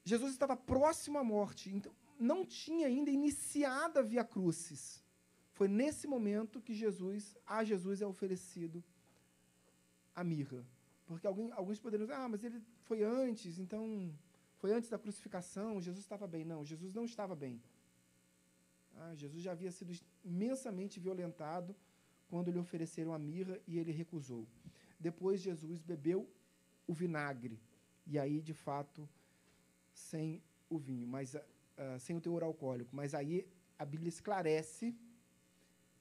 Jesus 0.04 0.32
estava 0.32 0.56
próximo 0.56 1.18
à 1.18 1.24
morte, 1.24 1.68
então 1.70 1.92
não 2.18 2.46
tinha 2.46 2.86
ainda 2.86 3.10
iniciado 3.10 3.98
a 3.98 4.02
via 4.02 4.24
crucis. 4.24 5.02
Foi 5.50 5.66
nesse 5.66 6.06
momento 6.06 6.60
que 6.60 6.74
Jesus, 6.74 7.36
a 7.44 7.64
Jesus 7.64 8.00
é 8.00 8.06
oferecido 8.06 8.84
a 10.14 10.22
mirra. 10.22 10.64
Porque 11.06 11.26
alguém, 11.26 11.50
alguns 11.52 11.78
poderiam 11.78 12.06
dizer, 12.06 12.18
ah, 12.18 12.28
mas 12.28 12.42
ele 12.44 12.62
foi 12.82 13.02
antes, 13.02 13.58
então 13.58 14.14
foi 14.56 14.72
antes 14.72 14.88
da 14.88 14.98
crucificação, 14.98 15.80
Jesus 15.80 16.04
estava 16.04 16.26
bem. 16.26 16.44
Não, 16.44 16.64
Jesus 16.64 16.94
não 16.94 17.04
estava 17.04 17.34
bem. 17.34 17.60
Ah, 18.96 19.14
Jesus 19.14 19.42
já 19.42 19.52
havia 19.52 19.70
sido 19.70 19.92
imensamente 20.24 21.00
violentado 21.00 21.74
quando 22.28 22.50
lhe 22.50 22.58
ofereceram 22.58 23.12
a 23.12 23.18
mirra 23.18 23.58
e 23.66 23.78
ele 23.78 23.92
recusou. 23.92 24.46
Depois 24.98 25.40
Jesus 25.40 25.82
bebeu 25.82 26.28
o 26.86 26.94
vinagre 26.94 27.58
e 28.06 28.18
aí 28.18 28.40
de 28.40 28.54
fato 28.54 29.08
sem 29.92 30.42
o 30.68 30.78
vinho, 30.78 31.06
mas 31.06 31.34
ah, 31.34 31.98
sem 31.98 32.16
o 32.16 32.20
teor 32.20 32.42
alcoólico. 32.42 32.94
Mas 32.94 33.14
aí 33.14 33.46
a 33.78 33.84
Bíblia 33.84 34.08
esclarece 34.08 34.94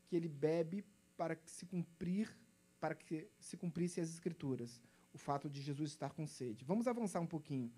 que 0.05 0.15
ele 0.15 0.27
bebe 0.27 0.85
para 1.17 1.35
que 1.35 1.49
se 1.49 1.65
cumprir, 1.65 2.35
para 2.79 2.93
que 2.93 3.27
se 3.39 3.57
cumprisse 3.57 3.99
as 4.01 4.09
escrituras, 4.09 4.81
o 5.13 5.17
fato 5.17 5.49
de 5.49 5.61
Jesus 5.61 5.91
estar 5.91 6.11
com 6.11 6.25
sede. 6.25 6.63
Vamos 6.65 6.87
avançar 6.87 7.19
um 7.19 7.27
pouquinho. 7.27 7.71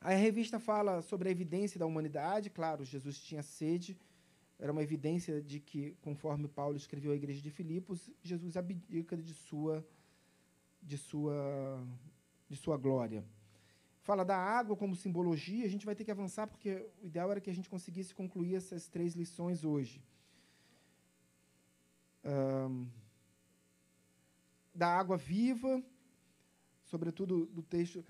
A 0.00 0.10
revista 0.10 0.58
fala 0.58 1.02
sobre 1.02 1.28
a 1.28 1.32
evidência 1.32 1.78
da 1.78 1.86
humanidade, 1.86 2.50
claro, 2.50 2.84
Jesus 2.84 3.18
tinha 3.18 3.42
sede, 3.42 3.98
era 4.58 4.72
uma 4.72 4.82
evidência 4.82 5.42
de 5.42 5.60
que, 5.60 5.96
conforme 6.00 6.48
Paulo 6.48 6.76
escreveu 6.76 7.12
à 7.12 7.16
igreja 7.16 7.42
de 7.42 7.50
Filipos, 7.50 8.10
Jesus 8.22 8.56
abdica 8.56 9.16
de 9.16 9.34
sua 9.34 9.86
de 10.82 10.96
sua 10.96 11.84
de 12.48 12.56
sua 12.56 12.76
glória. 12.76 13.24
Fala 14.00 14.24
da 14.24 14.36
água 14.36 14.76
como 14.76 14.94
simbologia, 14.94 15.64
a 15.66 15.68
gente 15.68 15.84
vai 15.84 15.96
ter 15.96 16.04
que 16.04 16.12
avançar 16.12 16.46
porque 16.46 16.88
o 17.02 17.06
ideal 17.06 17.30
era 17.32 17.40
que 17.40 17.50
a 17.50 17.52
gente 17.52 17.68
conseguisse 17.68 18.14
concluir 18.14 18.54
essas 18.54 18.86
três 18.88 19.14
lições 19.14 19.64
hoje. 19.64 20.00
Ahn, 22.24 22.86
da 24.76 24.88
água 25.00 25.16
viva, 25.16 25.82
sobretudo 26.84 27.46
do 27.46 27.62
texto. 27.62 28.04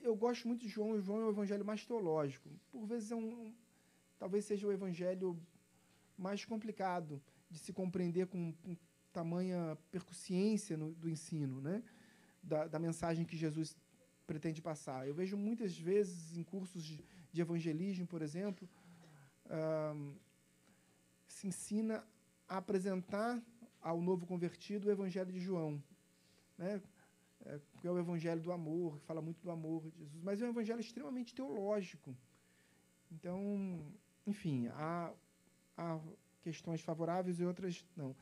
Eu, 0.00 0.14
gosto 0.14 0.46
muito 0.46 0.60
de 0.60 0.68
João, 0.68 1.00
João 1.00 1.22
é 1.22 1.24
o 1.26 1.30
evangelho 1.30 1.64
mais 1.64 1.84
teológico. 1.86 2.48
Por 2.70 2.84
vezes 2.86 3.10
é 3.10 3.16
um, 3.16 3.28
um- 3.46 3.54
talvez 4.18 4.44
seja 4.44 4.66
o 4.66 4.72
evangelho 4.72 5.28
mais 6.16 6.44
complicado 6.44 7.20
de 7.50 7.58
se 7.58 7.72
compreender 7.72 8.26
com, 8.26 8.52
com 8.62 8.76
tamanha 9.12 9.76
percussiência 9.90 10.76
no- 10.76 10.92
do 10.94 11.08
ensino, 11.08 11.60
né? 11.60 11.82
Da, 12.42 12.66
da 12.66 12.78
mensagem 12.78 13.24
que 13.24 13.36
Jesus 13.36 13.76
pretende 14.26 14.60
passar. 14.62 15.06
Eu 15.06 15.14
vejo 15.14 15.36
muitas 15.36 15.76
vezes 15.76 16.36
em 16.36 16.42
cursos 16.42 16.82
de, 16.84 17.04
de 17.32 17.40
evangelismo, 17.40 18.06
por 18.06 18.20
exemplo, 18.22 18.68
se 21.26 21.46
ensina 21.46 22.04
a 22.48 22.58
apresentar 22.58 23.42
ao 23.80 24.00
novo 24.00 24.26
convertido 24.26 24.88
o 24.88 24.90
evangelho 24.90 25.32
de 25.32 25.40
João, 25.40 25.82
né? 26.58 26.82
É, 27.44 27.60
é 27.84 27.90
o 27.90 27.98
evangelho 27.98 28.40
do 28.40 28.52
amor, 28.52 28.98
que 28.98 29.04
fala 29.04 29.20
muito 29.20 29.42
do 29.42 29.50
amor 29.50 29.90
de 29.90 29.98
Jesus, 29.98 30.22
mas 30.22 30.40
é 30.40 30.46
um 30.46 30.50
evangelho 30.50 30.80
extremamente 30.80 31.34
teológico. 31.34 32.16
Então, 33.10 33.84
enfim, 34.26 34.68
há, 34.68 35.12
há 35.76 36.00
questões 36.42 36.80
favoráveis 36.80 37.40
e 37.40 37.44
outras 37.44 37.84
não. 37.96 38.14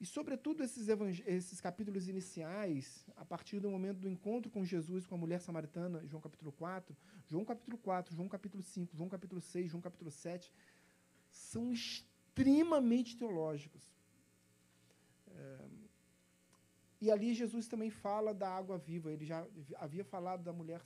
E, 0.00 0.06
sobretudo, 0.06 0.64
esses, 0.64 0.88
esses 1.26 1.60
capítulos 1.60 2.08
iniciais, 2.08 3.06
a 3.16 3.24
partir 3.24 3.60
do 3.60 3.70
momento 3.70 3.98
do 3.98 4.08
encontro 4.08 4.50
com 4.50 4.64
Jesus, 4.64 5.06
com 5.06 5.14
a 5.14 5.18
mulher 5.18 5.40
samaritana, 5.40 6.04
João 6.06 6.20
capítulo 6.20 6.50
4, 6.50 6.96
João 7.28 7.44
capítulo 7.44 7.78
4, 7.78 8.12
João 8.12 8.28
capítulo 8.28 8.62
5, 8.64 8.96
João 8.96 9.08
capítulo 9.08 9.40
6, 9.40 9.70
João 9.70 9.80
capítulo 9.80 10.10
7, 10.10 10.52
são 11.30 11.72
extremamente 11.72 13.16
teológicos. 13.16 13.94
É, 15.28 15.58
e 17.02 17.10
ali 17.10 17.34
Jesus 17.34 17.66
também 17.66 17.90
fala 17.90 18.32
da 18.32 18.48
água 18.48 18.78
viva. 18.78 19.10
Ele 19.10 19.24
já 19.24 19.44
havia 19.84 20.04
falado 20.04 20.44
da 20.44 20.52
mulher 20.52 20.80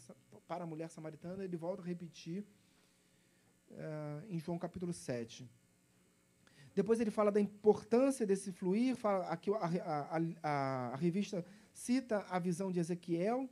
para 0.49 0.65
a 0.65 0.67
mulher 0.67 0.89
samaritana, 0.89 1.45
ele 1.45 1.59
volta 1.59 1.83
a 1.83 1.85
repetir 1.85 2.43
eh, 3.71 4.23
em 4.31 4.39
João 4.39 4.59
capítulo 4.59 4.95
7. 4.95 5.47
Depois 6.75 7.01
ele 7.01 7.11
fala 7.11 7.31
da 7.31 7.39
importância 7.39 8.25
desse 8.27 8.51
fluir, 8.51 8.97
fala, 8.97 9.27
aqui 9.29 9.51
a, 9.51 9.57
a, 9.57 10.17
a, 10.43 10.93
a 10.95 10.97
revista 10.97 11.45
cita 11.71 12.25
a 12.31 12.39
visão 12.39 12.73
de 12.73 12.81
Ezequiel. 12.81 13.47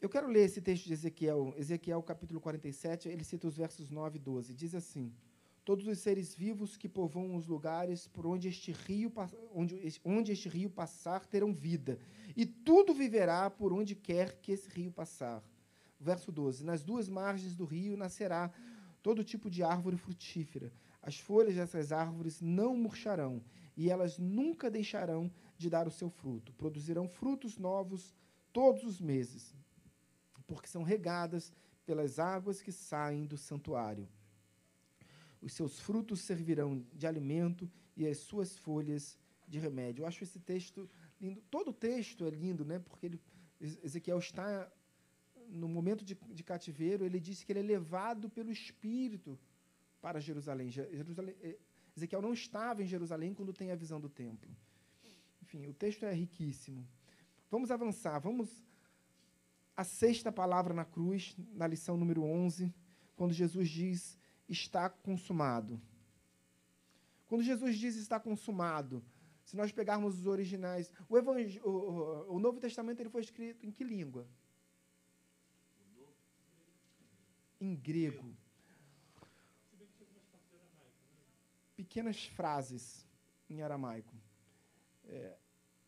Eu 0.00 0.08
quero 0.08 0.28
ler 0.28 0.44
esse 0.46 0.62
texto 0.62 0.86
de 0.86 0.94
Ezequiel, 0.94 1.52
Ezequiel 1.58 2.02
capítulo 2.02 2.40
47, 2.40 3.10
ele 3.10 3.22
cita 3.22 3.46
os 3.46 3.56
versos 3.56 3.90
9 3.90 4.16
e 4.16 4.18
12. 4.18 4.54
Diz 4.54 4.74
assim: 4.74 5.12
Todos 5.66 5.88
os 5.88 5.98
seres 5.98 6.32
vivos 6.32 6.76
que 6.76 6.88
povoam 6.88 7.34
os 7.34 7.48
lugares 7.48 8.06
por 8.06 8.24
onde 8.24 8.46
este 8.46 8.70
rio, 8.70 9.12
onde, 9.52 10.00
onde 10.04 10.30
este 10.30 10.48
rio 10.48 10.70
passar 10.70 11.26
terão 11.26 11.52
vida, 11.52 11.98
e 12.36 12.46
tudo 12.46 12.94
viverá 12.94 13.50
por 13.50 13.72
onde 13.72 13.96
quer 13.96 14.38
que 14.40 14.52
esse 14.52 14.68
rio 14.70 14.92
passar. 14.92 15.42
Verso 15.98 16.30
12: 16.30 16.64
Nas 16.64 16.84
duas 16.84 17.08
margens 17.08 17.56
do 17.56 17.64
rio 17.64 17.96
nascerá 17.96 18.48
todo 19.02 19.24
tipo 19.24 19.50
de 19.50 19.64
árvore 19.64 19.96
frutífera. 19.96 20.72
As 21.02 21.18
folhas 21.18 21.56
dessas 21.56 21.90
árvores 21.90 22.40
não 22.40 22.76
murcharão, 22.76 23.42
e 23.76 23.90
elas 23.90 24.18
nunca 24.18 24.70
deixarão 24.70 25.28
de 25.58 25.68
dar 25.68 25.88
o 25.88 25.90
seu 25.90 26.08
fruto. 26.08 26.52
Produzirão 26.52 27.08
frutos 27.08 27.58
novos 27.58 28.14
todos 28.52 28.84
os 28.84 29.00
meses, 29.00 29.52
porque 30.46 30.68
são 30.68 30.84
regadas 30.84 31.52
pelas 31.84 32.20
águas 32.20 32.62
que 32.62 32.70
saem 32.70 33.26
do 33.26 33.36
santuário. 33.36 34.08
Os 35.40 35.52
seus 35.52 35.78
frutos 35.78 36.20
servirão 36.20 36.84
de 36.92 37.06
alimento 37.06 37.70
e 37.96 38.06
as 38.06 38.18
suas 38.18 38.56
folhas 38.56 39.18
de 39.46 39.58
remédio. 39.58 40.02
Eu 40.02 40.06
acho 40.06 40.24
esse 40.24 40.38
texto 40.40 40.88
lindo. 41.20 41.40
Todo 41.50 41.70
o 41.70 41.72
texto 41.72 42.24
é 42.26 42.30
lindo, 42.30 42.64
né? 42.64 42.78
Porque 42.78 43.06
ele, 43.06 43.20
Ezequiel 43.60 44.18
está 44.18 44.70
no 45.48 45.68
momento 45.68 46.04
de, 46.04 46.14
de 46.14 46.42
cativeiro, 46.42 47.04
ele 47.04 47.20
disse 47.20 47.44
que 47.44 47.52
ele 47.52 47.60
é 47.60 47.62
levado 47.62 48.28
pelo 48.28 48.50
Espírito 48.50 49.38
para 50.00 50.20
Jerusalém. 50.20 50.70
Jerusalém. 50.70 51.34
Eh, 51.40 51.58
Ezequiel 51.96 52.20
não 52.20 52.32
estava 52.32 52.82
em 52.82 52.86
Jerusalém 52.86 53.32
quando 53.32 53.52
tem 53.52 53.70
a 53.70 53.76
visão 53.76 54.00
do 54.00 54.08
templo. 54.08 54.50
Enfim, 55.40 55.66
o 55.66 55.72
texto 55.72 56.04
é 56.04 56.12
riquíssimo. 56.12 56.86
Vamos 57.50 57.70
avançar. 57.70 58.18
Vamos 58.18 58.48
à 59.76 59.84
sexta 59.84 60.30
palavra 60.32 60.74
na 60.74 60.84
cruz, 60.84 61.34
na 61.54 61.66
lição 61.66 61.96
número 61.96 62.22
11, 62.22 62.72
quando 63.14 63.32
Jesus 63.32 63.68
diz: 63.68 64.18
Está 64.48 64.88
consumado. 64.88 65.80
Quando 67.26 67.42
Jesus 67.42 67.76
diz 67.76 67.96
está 67.96 68.20
consumado, 68.20 69.04
se 69.44 69.56
nós 69.56 69.72
pegarmos 69.72 70.18
os 70.18 70.26
originais, 70.26 70.92
o, 71.08 71.16
o, 71.16 71.68
o, 71.68 72.34
o 72.34 72.38
Novo 72.38 72.60
Testamento 72.60 73.00
ele 73.00 73.10
foi 73.10 73.22
escrito 73.22 73.64
em 73.64 73.70
que 73.70 73.84
língua? 73.84 74.26
Em 77.60 77.74
grego. 77.74 78.36
Pequenas 81.76 82.24
frases 82.26 83.06
em 83.48 83.62
aramaico. 83.62 84.14
É, 85.04 85.36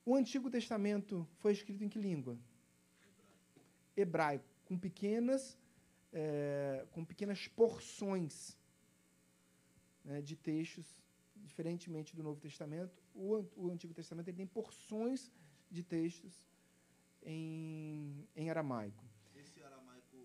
o 0.04 0.14
Antigo 0.14 0.50
Testamento 0.50 1.28
foi 1.38 1.52
escrito 1.52 1.82
em 1.84 1.88
que 1.88 1.98
língua? 1.98 2.38
Hebraico, 3.96 4.48
com 4.64 4.78
pequenas, 4.78 5.59
é, 6.12 6.86
com 6.92 7.04
pequenas 7.04 7.48
porções 7.48 8.56
né, 10.04 10.20
de 10.22 10.36
textos, 10.36 10.96
diferentemente 11.36 12.16
do 12.16 12.22
Novo 12.22 12.40
Testamento. 12.40 13.02
O, 13.14 13.44
o 13.56 13.70
Antigo 13.70 13.94
Testamento 13.94 14.32
tem 14.32 14.46
porções 14.46 15.30
de 15.70 15.82
textos 15.82 16.44
em, 17.22 18.26
em 18.34 18.50
aramaico. 18.50 19.04
Esse 19.34 19.62
aramaico 19.62 20.16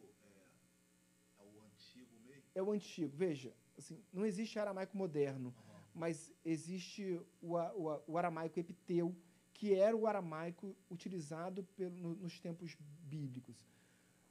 é, 1.40 1.44
é 1.44 1.46
o 1.46 1.62
antigo 1.62 2.20
mesmo? 2.26 2.44
É 2.56 2.64
o 2.64 2.72
antigo. 2.72 3.16
Veja, 3.16 3.54
assim, 3.78 4.02
não 4.12 4.26
existe 4.26 4.58
aramaico 4.58 4.96
moderno, 4.98 5.50
uhum. 5.50 5.82
mas 5.94 6.34
existe 6.46 7.20
o, 7.42 7.56
o, 7.56 8.02
o, 8.08 8.18
aramaico 8.18 8.60
epiteu, 8.60 9.16
que 9.54 9.74
era 9.74 9.96
o 9.96 10.08
aramaico 10.08 10.76
utilizado 10.90 11.64
pelo, 11.76 11.96
no, 11.96 12.16
nos 12.16 12.40
tempos 12.40 12.76
bíblicos. 13.04 13.68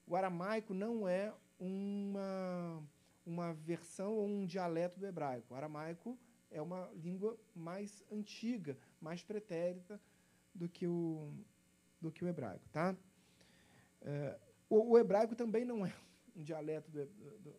O 0.07 0.17
aramaico 0.17 0.75
não 0.75 1.09
é 1.09 1.33
uma, 1.59 2.83
uma 3.25 3.55
versão 3.55 4.13
ou 4.13 4.27
um 4.27 4.45
dialeto 4.45 4.99
do 4.99 5.07
hebraico. 5.07 5.55
O 5.55 5.57
aramaico 5.57 6.19
é 6.51 6.61
uma 6.61 6.91
língua 6.95 7.39
mais 7.55 8.05
antiga, 8.11 8.77
mais 9.01 9.23
pretérita 9.23 10.01
do 10.55 10.69
que 10.69 10.87
o, 10.87 11.33
do 12.01 12.11
que 12.11 12.25
o 12.25 12.29
hebraico. 12.29 12.69
Tá? 12.71 12.97
É, 14.03 14.39
o, 14.69 14.93
o, 14.93 14.99
hebraico 14.99 15.35
também 15.35 15.65
não 15.65 15.87
é 15.87 15.95
um 16.37 16.43
dialeto 16.43 16.91
do, 16.91 17.07
do, 17.07 17.55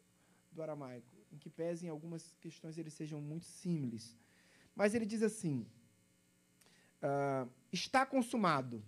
do 0.52 0.62
aramaico, 0.62 1.08
em 1.32 1.38
que 1.38 1.50
pese 1.50 1.86
em 1.86 1.90
algumas 1.90 2.36
questões 2.36 2.78
eles 2.78 2.94
sejam 2.94 3.20
muito 3.22 3.46
simples. 3.46 4.18
Mas 4.76 4.94
ele 4.94 5.06
diz 5.06 5.24
assim: 5.24 5.68
uh, 7.02 7.50
está 7.72 8.06
consumado. 8.06 8.84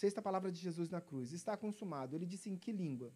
Sexta 0.00 0.22
palavra 0.22 0.50
de 0.54 0.60
Jesus 0.66 0.88
na 0.94 1.00
cruz. 1.00 1.32
Está 1.32 1.56
consumado. 1.56 2.14
Ele 2.14 2.26
disse 2.32 2.48
em 2.48 2.56
que 2.56 2.70
língua? 2.70 3.10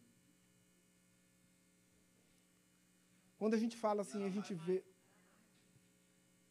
Quando 3.39 3.55
a 3.55 3.61
gente 3.62 3.76
fala 3.76 4.03
assim, 4.03 4.24
a 4.24 4.33
gente 4.37 4.53
vê 4.53 4.83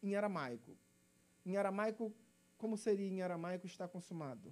em 0.02 0.14
aramaico. 0.20 0.72
Em 1.44 1.58
aramaico, 1.58 2.04
como 2.56 2.78
seria 2.78 3.10
em 3.14 3.20
aramaico 3.20 3.66
está 3.66 3.86
consumado? 3.86 4.50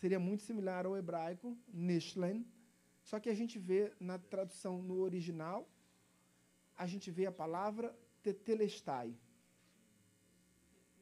Seria 0.00 0.18
muito 0.18 0.42
similar 0.42 0.86
ao 0.86 0.96
hebraico, 0.96 1.56
nishlen, 1.68 2.44
só 3.04 3.20
que 3.20 3.30
a 3.30 3.34
gente 3.40 3.56
vê 3.60 3.80
na 4.00 4.18
tradução 4.18 4.82
no 4.82 4.96
original, 5.08 5.68
a 6.76 6.88
gente 6.88 7.08
vê 7.12 7.26
a 7.26 7.30
palavra 7.44 7.96
tetelestai. 8.22 9.14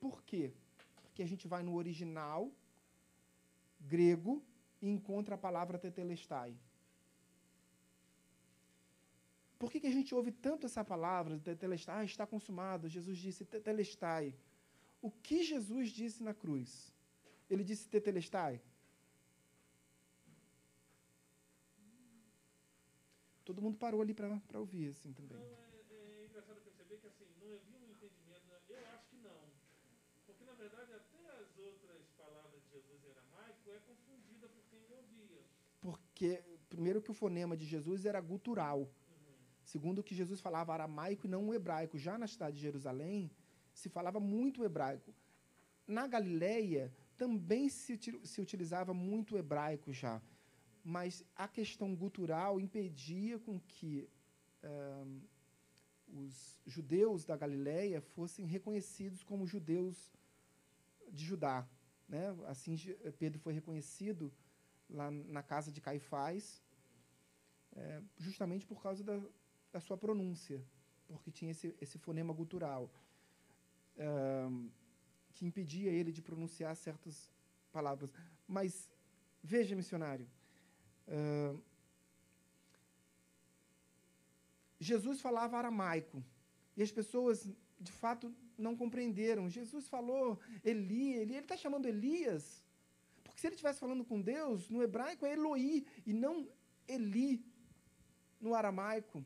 Por 0.01 0.23
quê? 0.23 0.53
Porque 1.03 1.23
a 1.23 1.27
gente 1.27 1.47
vai 1.47 1.63
no 1.63 1.75
original 1.75 2.51
grego 3.81 4.43
e 4.81 4.89
encontra 4.89 5.35
a 5.35 5.39
palavra 5.39 5.79
tetelestai. 5.79 6.57
Por 9.59 9.71
que, 9.71 9.81
que 9.81 9.87
a 9.87 9.93
gente 9.93 10.15
ouve 10.15 10.33
tanto 10.33 10.65
essa 10.65 10.83
palavra, 10.83 11.39
tetelestai? 11.39 12.01
Ah, 12.01 12.05
está 12.05 12.27
consumado. 12.27 12.89
Jesus 12.89 13.19
disse 13.19 13.45
tetelestai. 13.45 14.35
O 15.03 15.11
que 15.11 15.43
Jesus 15.43 15.91
disse 15.91 16.23
na 16.23 16.33
cruz? 16.33 16.95
Ele 17.49 17.63
disse 17.63 17.87
tetelestai? 17.89 18.61
Todo 23.45 23.61
mundo 23.61 23.77
parou 23.77 24.01
ali 24.01 24.15
para 24.15 24.59
ouvir, 24.59 24.89
assim, 24.89 25.13
também. 25.13 25.39
Que, 27.01 27.07
assim, 27.07 27.27
não 27.41 27.53
havia 27.55 27.79
um 27.79 27.91
entendimento. 27.91 28.47
Né? 28.49 28.59
Eu 28.69 28.87
acho 28.95 29.09
que 29.11 29.17
não. 29.17 29.41
Porque, 30.27 30.45
na 30.45 30.53
verdade, 30.53 30.93
até 30.93 31.21
as 31.43 31.57
outras 31.59 32.03
palavras 32.17 32.63
de 32.63 32.71
Jesus 32.71 33.05
em 33.05 33.11
aramaico 33.11 33.71
é 33.71 33.79
confundida 33.81 34.49
por 34.49 34.63
quem 34.71 34.83
ouvia. 34.91 35.43
Porque, 35.81 36.43
primeiro, 36.69 37.03
que 37.03 37.11
o 37.11 37.15
fonema 37.15 37.57
de 37.57 37.67
Jesus 37.67 38.05
era 38.05 38.21
gutural. 38.21 38.81
Uhum. 38.81 38.89
Segundo, 39.65 40.03
que 40.03 40.15
Jesus 40.15 40.41
falava 40.41 40.73
aramaico 40.73 41.27
e 41.27 41.31
não 41.31 41.49
o 41.49 41.55
hebraico. 41.55 41.99
Já 41.99 42.19
na 42.19 42.27
cidade 42.27 42.57
de 42.57 42.63
Jerusalém, 42.63 43.31
se 43.73 43.89
falava 43.89 44.21
muito 44.21 44.65
hebraico. 44.65 45.15
Na 45.87 46.07
Galileia, 46.07 46.93
também 47.17 47.69
se, 47.69 47.99
se 48.25 48.41
utilizava 48.41 48.93
muito 48.95 49.37
hebraico 49.37 49.93
já 49.93 50.23
mas 50.85 51.25
a 51.37 51.47
questão 51.47 51.95
gutural 51.95 52.61
impedia 52.61 53.39
com 53.39 53.61
que 53.61 54.09
um, 54.65 55.21
os 56.13 56.59
judeus 56.67 57.25
da 57.25 57.37
Galiléia 57.37 58.01
fossem 58.01 58.47
reconhecidos 58.47 59.23
como 59.23 59.47
judeus 59.47 60.11
de 61.11 61.25
Judá. 61.25 61.69
Né? 62.09 62.27
Assim, 62.47 62.77
Pedro 63.19 63.39
foi 63.39 63.53
reconhecido 63.53 64.33
lá 64.89 65.11
na 65.11 65.43
casa 65.43 65.71
de 65.71 65.81
Caifás, 65.81 66.63
é, 67.77 68.03
justamente 68.19 68.67
por 68.67 68.83
causa 68.83 69.05
da, 69.05 69.21
da, 69.73 69.81
sua 69.81 69.97
pronúncia, 69.97 70.65
porque 71.07 71.31
tinha 71.31 71.53
esse, 71.53 71.75
esse 71.81 71.99
fonema 71.99 72.33
gutural, 72.33 72.91
que 75.35 75.45
impedia 75.45 75.91
ele 75.91 76.11
de 76.11 76.23
pronunciar 76.23 76.75
certas 76.75 77.31
palavras. 77.71 78.13
Mas, 78.49 78.91
veja, 79.43 79.77
missionário, 79.77 80.27
Jesus 84.81 85.21
falava 85.21 85.59
aramaico. 85.59 86.25
E 86.77 86.83
as 86.83 86.91
pessoas, 86.91 87.49
de 87.79 87.93
fato, 87.93 88.35
não 88.57 88.75
compreenderam. 88.75 89.49
Jesus 89.49 89.87
falou 89.87 90.41
Eli, 90.65 91.13
Eli, 91.13 91.35
ele 91.35 91.39
está 91.39 91.57
chamando 91.57 91.87
Elias. 91.87 92.65
Porque 93.23 93.41
se 93.41 93.47
ele 93.47 93.55
estivesse 93.55 93.79
falando 93.79 94.05
com 94.05 94.21
Deus, 94.21 94.71
no 94.71 94.83
hebraico 94.83 95.27
é 95.27 95.35
Eloí, 95.35 95.87
e 96.07 96.13
não 96.15 96.49
Eli, 96.89 97.45
no 98.41 98.55
aramaico. 98.55 99.25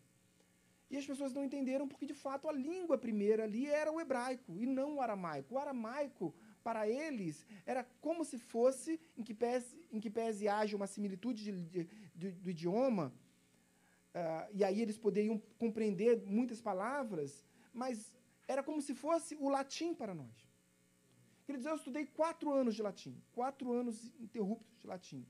E 0.90 0.96
as 0.96 1.06
pessoas 1.06 1.32
não 1.32 1.44
entenderam 1.44 1.88
porque, 1.88 2.06
de 2.06 2.14
fato, 2.14 2.48
a 2.48 2.52
língua 2.52 2.98
primeira 2.98 3.44
ali 3.44 3.66
era 3.66 3.90
o 3.90 4.00
hebraico 4.00 4.58
e 4.60 4.66
não 4.66 4.96
o 4.96 5.00
aramaico. 5.00 5.54
O 5.54 5.58
aramaico 5.58 6.34
para 6.62 6.88
eles, 6.88 7.46
era 7.66 7.84
como 8.00 8.24
se 8.24 8.38
fosse, 8.38 8.98
em 9.16 9.22
que 9.22 9.34
pese, 9.34 9.76
em 9.92 10.00
que 10.00 10.08
pese 10.08 10.48
haja 10.48 10.76
uma 10.76 10.86
similitude 10.86 11.44
de, 11.44 11.52
de, 11.52 11.88
de, 12.14 12.30
do 12.32 12.50
idioma, 12.50 13.12
uh, 14.14 14.48
e 14.52 14.64
aí 14.64 14.80
eles 14.80 14.98
poderiam 14.98 15.38
compreender 15.58 16.22
muitas 16.26 16.60
palavras, 16.60 17.44
mas 17.72 18.16
era 18.46 18.62
como 18.62 18.80
se 18.80 18.94
fosse 18.94 19.36
o 19.36 19.48
latim 19.48 19.94
para 19.94 20.14
nós. 20.14 20.36
Quer 21.46 21.56
dizer, 21.58 21.70
eu 21.70 21.76
estudei 21.76 22.06
quatro 22.06 22.52
anos 22.52 22.74
de 22.74 22.82
latim, 22.82 23.14
quatro 23.32 23.72
anos 23.72 24.12
interruptos 24.18 24.78
de 24.80 24.86
latim. 24.86 25.26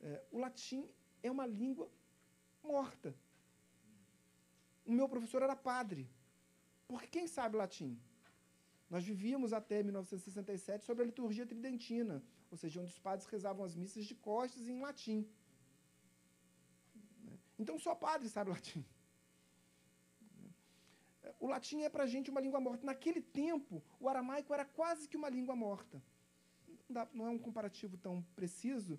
Uh, 0.00 0.36
o 0.36 0.38
latim 0.38 0.88
é 1.22 1.30
uma 1.30 1.46
língua 1.46 1.90
morta. 2.62 3.14
O 4.86 4.92
meu 4.92 5.08
professor 5.08 5.42
era 5.42 5.54
padre. 5.54 6.08
Porque 6.86 7.06
quem 7.06 7.26
sabe 7.26 7.56
latim? 7.56 8.00
Nós 8.88 9.04
vivíamos 9.04 9.52
até 9.52 9.82
1967 9.82 10.84
sobre 10.84 11.02
a 11.02 11.06
liturgia 11.06 11.46
tridentina, 11.46 12.22
ou 12.50 12.56
seja, 12.56 12.80
onde 12.80 12.90
os 12.90 12.98
padres 12.98 13.28
rezavam 13.28 13.64
as 13.64 13.74
missas 13.76 14.06
de 14.06 14.14
costas 14.14 14.66
em 14.66 14.80
latim. 14.80 15.28
Então 17.58 17.78
só 17.78 17.94
padre 17.94 18.28
sabe 18.28 18.50
latim. 18.50 18.84
O 21.40 21.46
latim 21.46 21.82
é 21.82 21.88
para 21.88 22.04
a 22.04 22.06
gente 22.06 22.30
uma 22.30 22.40
língua 22.40 22.60
morta. 22.60 22.84
Naquele 22.84 23.20
tempo, 23.20 23.82
o 24.00 24.08
aramaico 24.08 24.52
era 24.52 24.64
quase 24.64 25.08
que 25.08 25.16
uma 25.16 25.28
língua 25.28 25.54
morta. 25.54 26.02
Não, 26.88 27.26
é 27.26 27.30
um 27.30 27.38
comparativo 27.38 27.96
tão 27.98 28.22
preciso, 28.34 28.98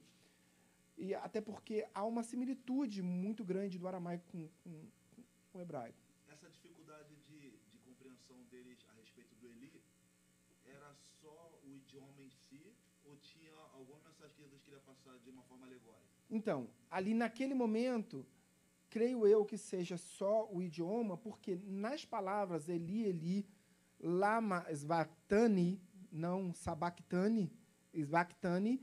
e 0.95 1.15
até 1.15 1.41
porque 1.41 1.87
há 1.93 2.05
uma 2.05 2.23
similitude 2.23 3.01
muito 3.01 3.43
grande 3.43 3.79
do 3.79 3.87
aramaico 3.87 4.25
com, 4.31 4.47
com, 4.63 4.87
com 5.51 5.57
o 5.57 5.61
hebraico. 5.61 5.97
Essa 6.27 6.49
dificuldade 6.49 7.15
de, 7.27 7.57
de 7.71 7.77
compreensão 7.79 8.37
deles 8.51 8.85
a 8.89 8.93
respeito 8.93 9.33
do 9.35 9.47
Eli 9.47 9.81
era 10.65 10.93
só 11.21 11.59
o 11.63 11.75
idioma 11.75 12.21
em 12.21 12.29
si 12.29 12.75
ou 13.05 13.15
tinha 13.17 13.53
alguma 13.73 13.99
mensagem 14.01 14.35
que 14.35 14.43
Jesus 14.43 14.61
queria 14.61 14.79
passar 14.81 15.17
de 15.17 15.29
uma 15.31 15.41
forma 15.43 15.65
alegórica? 15.65 16.07
Então, 16.29 16.69
ali 16.91 17.15
naquele 17.15 17.55
momento, 17.55 18.23
creio 18.89 19.27
eu 19.27 19.45
que 19.45 19.57
seja 19.57 19.97
só 19.97 20.49
o 20.51 20.61
idioma, 20.61 21.17
porque 21.17 21.59
nas 21.63 22.05
palavras 22.05 22.67
Eli, 22.67 23.05
Eli, 23.05 23.47
lama 23.99 24.65
svaktani, 24.71 25.81
não 26.11 26.53
sabactani, 26.53 27.51
svaktani, 27.93 28.81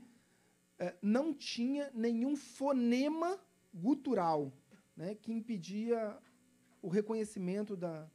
eh, 0.79 0.95
não 1.01 1.33
tinha 1.33 1.91
nenhum 1.93 2.35
fonema 2.35 3.39
gutural 3.73 4.53
né, 4.95 5.15
que 5.15 5.31
impedia 5.31 6.17
o 6.81 6.87
reconhecimento 6.87 7.75
da, 7.75 8.09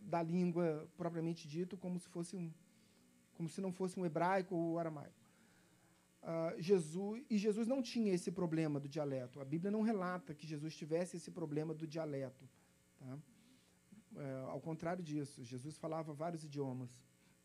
da 0.00 0.22
língua 0.22 0.88
propriamente 0.96 1.48
dito 1.48 1.76
como 1.76 1.98
se 1.98 2.08
fosse 2.08 2.36
um, 2.36 2.52
como 3.34 3.48
se 3.48 3.60
não 3.60 3.72
fosse 3.72 3.98
um 3.98 4.06
hebraico 4.06 4.54
ou 4.54 4.78
aramaico. 4.78 5.25
Uh, 6.26 6.60
Jesus 6.60 7.24
e 7.30 7.38
Jesus 7.38 7.68
não 7.68 7.80
tinha 7.80 8.12
esse 8.12 8.32
problema 8.32 8.80
do 8.80 8.88
dialeto. 8.88 9.40
A 9.40 9.44
Bíblia 9.44 9.70
não 9.70 9.82
relata 9.82 10.34
que 10.34 10.44
Jesus 10.44 10.74
tivesse 10.74 11.16
esse 11.16 11.30
problema 11.30 11.72
do 11.72 11.86
dialeto. 11.86 12.44
Tá? 12.98 13.16
É, 14.16 14.32
ao 14.48 14.60
contrário 14.60 15.04
disso, 15.04 15.44
Jesus 15.44 15.76
falava 15.76 16.12
vários 16.12 16.42
idiomas. 16.42 16.90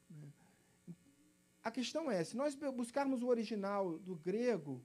Né? 0.10 0.28
A 1.64 1.70
questão 1.70 2.10
é, 2.10 2.24
se 2.24 2.36
nós 2.36 2.56
buscarmos 2.56 3.22
o 3.22 3.28
original 3.28 4.00
do 4.00 4.16
grego, 4.16 4.82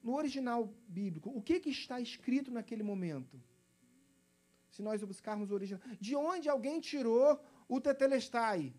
no 0.00 0.14
original 0.14 0.72
bíblico, 0.86 1.30
o 1.30 1.42
que, 1.42 1.58
que 1.58 1.70
está 1.70 2.00
escrito 2.00 2.52
naquele 2.52 2.84
momento? 2.84 3.42
Se 4.70 4.80
nós 4.80 5.02
buscarmos 5.02 5.50
o 5.50 5.54
original. 5.54 5.82
De 6.00 6.14
onde 6.14 6.48
alguém 6.48 6.78
tirou 6.78 7.42
o 7.68 7.80
tetelestai? 7.80 8.72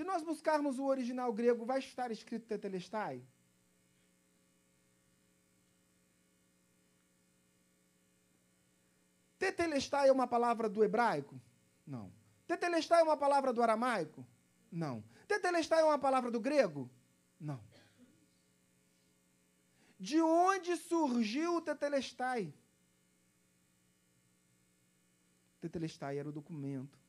Se 0.00 0.04
nós 0.04 0.22
buscarmos 0.22 0.78
o 0.78 0.86
original 0.86 1.30
grego, 1.30 1.66
vai 1.66 1.78
estar 1.78 2.10
escrito 2.10 2.46
tetelestai? 2.46 3.22
Tetelestai 9.38 10.08
é 10.08 10.12
uma 10.12 10.26
palavra 10.26 10.70
do 10.70 10.82
hebraico? 10.82 11.38
Não. 11.86 12.10
Tetelestai 12.46 13.00
é 13.00 13.02
uma 13.02 13.16
palavra 13.18 13.52
do 13.52 13.62
aramaico? 13.62 14.26
Não. 14.72 15.04
Tetelestai 15.28 15.80
é 15.82 15.84
uma 15.84 15.98
palavra 15.98 16.30
do 16.30 16.40
grego? 16.40 16.90
Não. 17.38 17.62
De 19.98 20.18
onde 20.22 20.78
surgiu 20.78 21.56
o 21.56 21.60
Tetelestai? 21.60 22.54
Tetelestai 25.60 26.16
era 26.16 26.30
o 26.30 26.32
documento. 26.32 26.99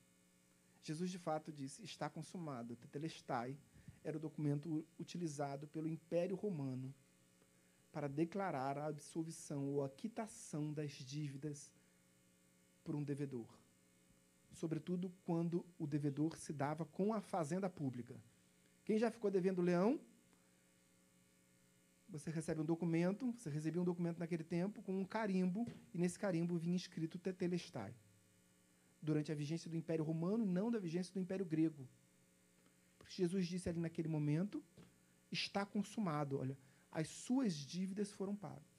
Jesus 0.84 1.12
de 1.12 1.20
fato 1.20 1.52
disse: 1.52 1.84
está 1.84 2.10
consumado. 2.10 2.76
Tetelestai 2.76 3.58
era 4.04 4.18
o 4.18 4.20
documento 4.20 4.86
utilizado 5.00 5.68
pelo 5.68 5.88
Império 5.88 6.36
Romano 6.36 6.94
para 7.92 8.08
declarar 8.08 8.78
a 8.78 8.88
absolvição 8.88 9.68
ou 9.68 9.84
a 9.84 9.90
quitação 9.90 10.74
das 10.74 10.92
dívidas 10.92 11.74
por 12.84 12.96
um 12.96 13.04
devedor. 13.04 13.48
Sobretudo 14.54 15.12
quando 15.26 15.66
o 15.78 15.86
devedor 15.86 16.36
se 16.36 16.52
dava 16.52 16.86
com 16.86 17.14
a 17.14 17.22
fazenda 17.22 17.70
pública. 17.70 18.16
Quem 18.84 18.98
já 18.98 19.12
ficou 19.12 19.30
devendo 19.30 19.62
leão? 19.62 20.00
Você 22.10 22.30
recebe 22.30 22.60
um 22.60 22.66
documento, 22.66 23.32
você 23.32 23.50
recebia 23.50 23.82
um 23.82 23.86
documento 23.86 24.20
naquele 24.20 24.44
tempo 24.44 24.82
com 24.82 25.00
um 25.00 25.06
carimbo, 25.06 25.66
e 25.94 25.98
nesse 25.98 26.20
carimbo 26.20 26.58
vinha 26.58 26.76
escrito 26.76 27.18
Tetelestai. 27.18 27.96
Durante 29.02 29.32
a 29.32 29.36
vigência 29.36 29.70
do 29.70 29.76
Império 29.76 30.04
Romano, 30.04 30.46
não 30.46 30.70
da 30.70 30.80
vigência 30.80 31.14
do 31.14 31.20
Império 31.20 31.46
Grego. 31.46 31.88
Porque 32.98 33.16
Jesus 33.16 33.48
disse 33.48 33.68
ali 33.68 33.80
naquele 33.80 34.08
momento: 34.08 34.64
está 35.32 35.66
consumado. 35.66 36.40
Olha, 36.40 36.58
as 36.92 37.08
suas 37.08 37.54
dívidas 37.54 38.12
foram 38.12 38.36
pagas. 38.36 38.72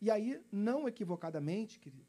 E 0.00 0.10
aí, 0.10 0.40
não 0.52 0.86
equivocadamente, 0.86 1.80
queridos, 1.80 2.06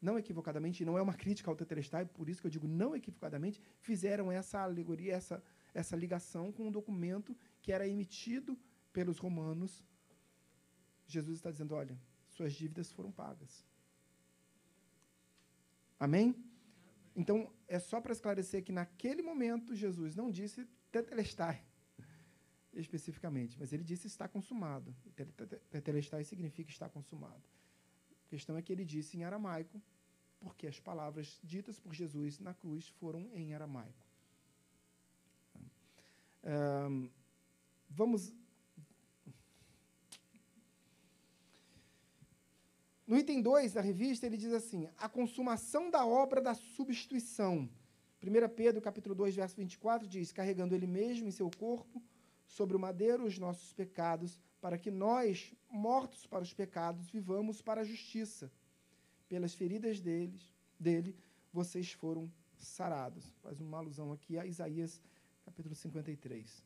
não 0.00 0.18
equivocadamente, 0.18 0.84
não 0.84 0.96
é 0.96 1.02
uma 1.02 1.14
crítica 1.14 1.50
ao 1.50 1.56
Tetelestai, 1.56 2.04
por 2.06 2.28
isso 2.28 2.40
que 2.40 2.46
eu 2.46 2.50
digo 2.50 2.68
não 2.68 2.94
equivocadamente, 2.94 3.60
fizeram 3.80 4.30
essa 4.30 4.60
alegoria, 4.60 5.14
essa, 5.14 5.42
essa 5.74 5.96
ligação 5.96 6.52
com 6.52 6.68
um 6.68 6.70
documento 6.70 7.36
que 7.60 7.72
era 7.72 7.88
emitido 7.88 8.56
pelos 8.92 9.18
romanos. 9.18 9.82
Jesus 11.06 11.38
está 11.38 11.50
dizendo: 11.50 11.74
olha, 11.74 11.98
suas 12.28 12.52
dívidas 12.52 12.92
foram 12.92 13.10
pagas. 13.10 13.64
Amém? 15.98 16.34
Então, 17.14 17.50
é 17.66 17.78
só 17.78 18.00
para 18.00 18.12
esclarecer 18.12 18.62
que 18.62 18.72
naquele 18.72 19.22
momento 19.22 19.74
Jesus 19.74 20.14
não 20.14 20.30
disse 20.30 20.66
tetelestai 20.92 21.64
especificamente, 22.74 23.58
mas 23.58 23.72
ele 23.72 23.82
disse 23.82 24.06
está 24.06 24.28
consumado. 24.28 24.94
Tetelestai 25.70 26.24
significa 26.24 26.70
está 26.70 26.88
consumado. 26.88 27.42
A 28.26 28.28
questão 28.28 28.56
é 28.56 28.62
que 28.62 28.72
ele 28.72 28.84
disse 28.84 29.16
em 29.16 29.24
aramaico, 29.24 29.80
porque 30.38 30.66
as 30.66 30.78
palavras 30.78 31.40
ditas 31.42 31.78
por 31.78 31.94
Jesus 31.94 32.38
na 32.38 32.52
cruz 32.52 32.88
foram 32.88 33.30
em 33.32 33.54
aramaico. 33.54 34.06
Um, 36.44 37.10
vamos. 37.88 38.32
No 43.06 43.16
item 43.16 43.40
2 43.40 43.72
da 43.72 43.80
revista, 43.80 44.26
ele 44.26 44.36
diz 44.36 44.52
assim: 44.52 44.88
a 44.98 45.08
consumação 45.08 45.90
da 45.90 46.04
obra 46.04 46.40
da 46.40 46.54
substituição. 46.54 47.68
1 48.20 48.48
Pedro, 48.54 48.82
capítulo 48.82 49.14
2, 49.14 49.36
verso 49.36 49.56
24, 49.56 50.08
diz: 50.08 50.32
carregando 50.32 50.74
ele 50.74 50.88
mesmo 50.88 51.28
em 51.28 51.30
seu 51.30 51.48
corpo, 51.56 52.02
sobre 52.46 52.76
o 52.76 52.80
madeiro, 52.80 53.24
os 53.24 53.38
nossos 53.38 53.72
pecados, 53.72 54.40
para 54.60 54.76
que 54.76 54.90
nós, 54.90 55.54
mortos 55.70 56.26
para 56.26 56.42
os 56.42 56.52
pecados, 56.52 57.08
vivamos 57.08 57.62
para 57.62 57.82
a 57.82 57.84
justiça. 57.84 58.50
Pelas 59.28 59.54
feridas 59.54 60.00
deles, 60.00 60.52
dele, 60.78 61.16
vocês 61.52 61.92
foram 61.92 62.30
sarados. 62.56 63.24
Faz 63.42 63.60
uma 63.60 63.78
alusão 63.78 64.12
aqui 64.12 64.38
a 64.38 64.46
Isaías, 64.46 65.00
capítulo 65.44 65.74
53. 65.74 66.64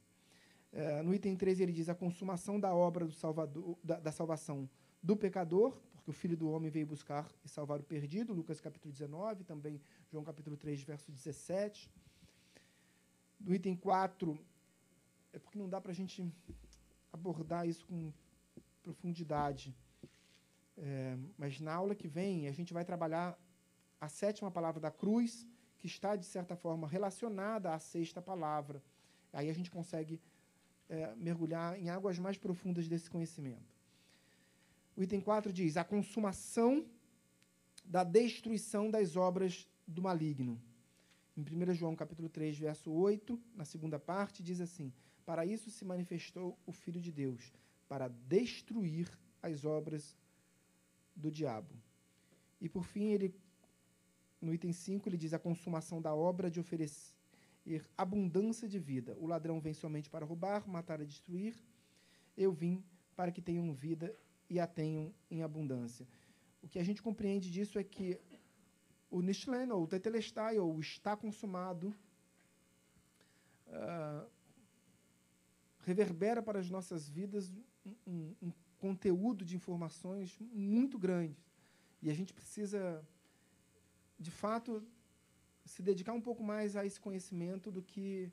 É, 0.73 1.03
no 1.03 1.15
item 1.15 1.37
13, 1.37 1.63
ele 1.63 1.73
diz 1.73 1.89
a 1.89 1.95
consumação 1.95 2.59
da 2.59 2.75
obra 2.75 3.05
do 3.05 3.13
salvador, 3.13 3.77
da, 3.83 3.99
da 3.99 4.13
salvação 4.13 4.69
do 5.03 5.17
pecador, 5.17 5.77
o 6.11 6.13
Filho 6.13 6.37
do 6.37 6.51
Homem 6.51 6.71
veio 6.71 6.87
buscar 6.87 7.25
e 7.45 7.49
salvar 7.49 7.79
o 7.81 7.85
perdido, 7.85 8.35
Lucas 8.35 8.61
capítulo 8.61 8.93
19, 8.93 9.45
também 9.45 9.81
João 10.11 10.25
capítulo 10.25 10.57
3, 10.57 10.83
verso 10.83 11.11
17. 11.11 11.89
No 13.39 13.55
item 13.55 13.77
4, 13.77 14.39
é 15.33 15.39
porque 15.39 15.57
não 15.57 15.69
dá 15.69 15.81
para 15.81 15.93
a 15.93 15.95
gente 15.95 16.19
abordar 17.13 17.67
isso 17.67 17.87
com 17.87 18.13
profundidade. 18.83 19.75
É, 20.77 21.17
mas 21.39 21.61
na 21.61 21.73
aula 21.73 21.95
que 21.95 22.09
vem, 22.09 22.49
a 22.49 22.53
gente 22.53 22.73
vai 22.73 22.85
trabalhar 22.85 23.39
a 24.01 24.09
sétima 24.09 24.51
palavra 24.51 24.81
da 24.81 24.91
cruz, 24.91 25.47
que 25.79 25.87
está, 25.87 26.17
de 26.17 26.27
certa 26.27 26.57
forma, 26.57 26.89
relacionada 26.89 27.73
à 27.73 27.79
sexta 27.79 28.21
palavra. 28.21 28.83
Aí 29.33 29.49
a 29.49 29.53
gente 29.53 29.71
consegue 29.71 30.21
é, 30.89 31.15
mergulhar 31.15 31.79
em 31.79 31.89
águas 31.89 32.19
mais 32.19 32.37
profundas 32.37 32.89
desse 32.89 33.09
conhecimento. 33.09 33.70
O 35.01 35.03
item 35.03 35.19
4 35.19 35.51
diz: 35.51 35.79
a 35.79 35.83
consumação 35.83 36.85
da 37.83 38.05
destruição 38.05 38.91
das 38.91 39.17
obras 39.17 39.67
do 39.87 40.03
maligno. 40.03 40.61
Em 41.35 41.41
1 41.41 41.73
João 41.73 41.97
capítulo 41.97 42.29
3, 42.29 42.59
verso 42.59 42.93
8, 42.93 43.41
na 43.55 43.65
segunda 43.65 43.99
parte, 43.99 44.43
diz 44.43 44.61
assim: 44.61 44.93
Para 45.25 45.47
isso 45.47 45.71
se 45.71 45.87
manifestou 45.87 46.59
o 46.67 46.73
Filho 46.73 47.01
de 47.01 47.11
Deus, 47.11 47.51
para 47.89 48.09
destruir 48.09 49.09
as 49.41 49.65
obras 49.65 50.15
do 51.17 51.31
diabo. 51.31 51.75
E 52.61 52.69
por 52.69 52.85
fim, 52.85 53.05
ele 53.05 53.35
no 54.39 54.53
item 54.53 54.71
5, 54.71 55.09
ele 55.09 55.17
diz 55.17 55.33
a 55.33 55.39
consumação 55.39 56.03
da 56.03 56.15
obra 56.15 56.51
de 56.51 56.61
oferecer 56.61 57.17
abundância 57.97 58.69
de 58.69 58.79
vida. 58.79 59.17
O 59.19 59.27
ladrão 59.27 59.61
vem 59.61 59.73
somente 59.73 60.11
para 60.11 60.27
roubar, 60.27 60.69
matar 60.69 61.01
e 61.01 61.07
destruir. 61.07 61.55
Eu 62.37 62.53
vim 62.53 62.85
para 63.17 63.33
que 63.33 63.41
tenham 63.41 63.73
vida 63.73 64.15
e 64.51 64.59
a 64.59 64.67
tenham 64.67 65.15
em 65.31 65.43
abundância. 65.43 66.07
o 66.61 66.69
que 66.69 66.79
a 66.79 66.85
gente 66.85 67.01
compreende 67.01 67.51
disso 67.51 67.79
é 67.79 67.85
que 67.85 68.21
o 69.11 69.23
Nishlen, 69.23 69.71
ou 69.71 69.85
o 69.85 69.87
Tetelestai, 69.87 70.59
ou 70.59 70.75
o 70.77 70.81
está 70.81 71.17
consumado, 71.17 71.95
ah, 73.69 74.27
reverbera 75.81 76.43
para 76.43 76.59
as 76.59 76.69
nossas 76.69 77.09
vidas 77.09 77.51
um, 77.87 77.95
um, 78.07 78.37
um 78.43 78.53
conteúdo 78.79 79.45
de 79.45 79.57
informações 79.57 80.39
muito 80.53 80.99
grande. 80.99 81.39
E 82.03 82.11
a 82.11 82.15
gente 82.15 82.33
precisa, 82.33 83.03
de 84.19 84.31
fato, 84.31 84.83
se 85.65 85.83
dedicar 85.83 86.13
um 86.13 86.21
pouco 86.21 86.43
mais 86.43 86.77
a 86.77 86.85
esse 86.85 87.01
conhecimento 87.01 87.71
do 87.71 87.83
que, 87.83 88.31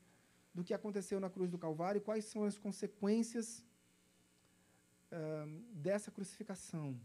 do 0.53 0.63
que 0.63 0.74
aconteceu 0.74 1.20
na 1.20 1.30
cruz 1.30 1.49
do 1.49 1.57
Calvário 1.57 2.01
quais 2.01 2.26
são 2.26 2.43
as 2.43 2.57
consequências 2.57 3.66
dessa 5.74 6.12
crucificação. 6.12 6.99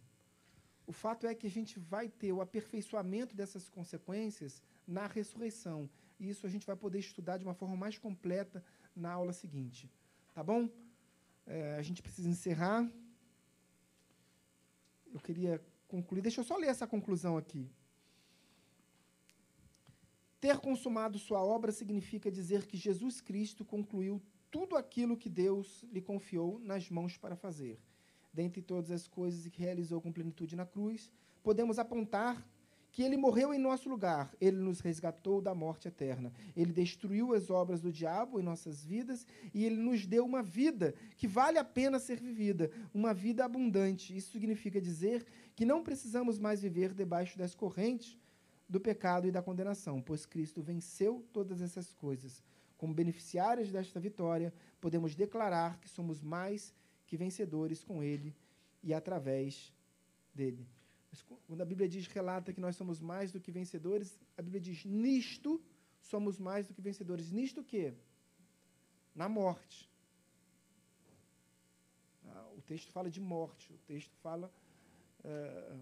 O 0.86 0.92
fato 0.92 1.26
é 1.26 1.34
que 1.34 1.46
a 1.46 1.50
gente 1.50 1.78
vai 1.78 2.08
ter 2.08 2.32
o 2.32 2.40
aperfeiçoamento 2.40 3.34
dessas 3.34 3.68
consequências 3.68 4.62
na 4.86 5.06
ressurreição. 5.06 5.88
E 6.18 6.28
isso 6.28 6.46
a 6.46 6.50
gente 6.50 6.66
vai 6.66 6.76
poder 6.76 6.98
estudar 6.98 7.38
de 7.38 7.44
uma 7.44 7.54
forma 7.54 7.76
mais 7.76 7.98
completa 7.98 8.64
na 8.94 9.12
aula 9.12 9.32
seguinte. 9.32 9.90
Tá 10.34 10.42
bom? 10.42 10.68
É, 11.46 11.76
a 11.76 11.82
gente 11.82 12.02
precisa 12.02 12.28
encerrar. 12.28 12.90
Eu 15.12 15.20
queria 15.20 15.64
concluir. 15.86 16.22
Deixa 16.22 16.40
eu 16.40 16.44
só 16.44 16.56
ler 16.56 16.68
essa 16.68 16.86
conclusão 16.86 17.36
aqui. 17.36 17.70
Ter 20.40 20.58
consumado 20.58 21.18
sua 21.18 21.40
obra 21.40 21.70
significa 21.70 22.30
dizer 22.30 22.66
que 22.66 22.76
Jesus 22.76 23.20
Cristo 23.20 23.64
concluiu 23.64 24.20
tudo 24.50 24.76
aquilo 24.76 25.16
que 25.16 25.30
Deus 25.30 25.84
lhe 25.92 26.02
confiou 26.02 26.58
nas 26.58 26.90
mãos 26.90 27.16
para 27.16 27.36
fazer. 27.36 27.78
Dentre 28.32 28.62
todas 28.62 28.90
as 28.90 29.06
coisas 29.06 29.46
que 29.48 29.60
realizou 29.60 30.00
com 30.00 30.12
plenitude 30.12 30.56
na 30.56 30.64
cruz, 30.64 31.10
podemos 31.42 31.78
apontar 31.78 32.46
que 32.92 33.02
ele 33.02 33.16
morreu 33.16 33.54
em 33.54 33.58
nosso 33.58 33.88
lugar, 33.88 34.30
ele 34.38 34.58
nos 34.58 34.80
resgatou 34.80 35.40
da 35.40 35.54
morte 35.54 35.88
eterna. 35.88 36.30
Ele 36.54 36.72
destruiu 36.72 37.32
as 37.32 37.48
obras 37.48 37.80
do 37.80 37.90
diabo 37.90 38.38
em 38.38 38.42
nossas 38.42 38.84
vidas 38.84 39.26
e 39.54 39.64
ele 39.64 39.76
nos 39.76 40.06
deu 40.06 40.26
uma 40.26 40.42
vida 40.42 40.94
que 41.16 41.26
vale 41.26 41.58
a 41.58 41.64
pena 41.64 41.98
ser 41.98 42.20
vivida, 42.20 42.70
uma 42.92 43.14
vida 43.14 43.46
abundante. 43.46 44.14
Isso 44.14 44.32
significa 44.32 44.78
dizer 44.78 45.26
que 45.56 45.64
não 45.64 45.82
precisamos 45.82 46.38
mais 46.38 46.60
viver 46.60 46.92
debaixo 46.92 47.38
das 47.38 47.54
correntes 47.54 48.18
do 48.68 48.78
pecado 48.78 49.26
e 49.26 49.32
da 49.32 49.42
condenação, 49.42 50.02
pois 50.02 50.26
Cristo 50.26 50.62
venceu 50.62 51.24
todas 51.32 51.62
essas 51.62 51.94
coisas. 51.94 52.42
Como 52.76 52.92
beneficiários 52.92 53.72
desta 53.72 53.98
vitória, 53.98 54.52
podemos 54.80 55.14
declarar 55.14 55.78
que 55.78 55.88
somos 55.88 56.20
mais 56.20 56.74
que 57.12 57.16
vencedores 57.18 57.84
com 57.84 58.02
Ele 58.02 58.34
e 58.82 58.94
através 58.94 59.70
dele. 60.34 60.66
Quando 61.46 61.60
a 61.60 61.64
Bíblia 61.66 61.86
diz, 61.86 62.06
relata 62.06 62.54
que 62.54 62.60
nós 62.66 62.74
somos 62.74 63.02
mais 63.02 63.30
do 63.30 63.38
que 63.38 63.52
vencedores, 63.52 64.18
a 64.34 64.40
Bíblia 64.40 64.62
diz, 64.68 64.82
nisto 64.86 65.62
somos 66.00 66.38
mais 66.38 66.66
do 66.66 66.72
que 66.72 66.80
vencedores. 66.80 67.30
Nisto 67.30 67.60
o 67.60 67.64
quê? 67.64 67.92
Na 69.14 69.28
morte. 69.28 69.90
Ah, 72.28 72.48
o 72.56 72.62
texto 72.62 72.90
fala 72.92 73.10
de 73.10 73.20
morte, 73.20 73.70
o 73.74 73.78
texto 73.92 74.14
fala. 74.22 74.50
Eh, 75.22 75.76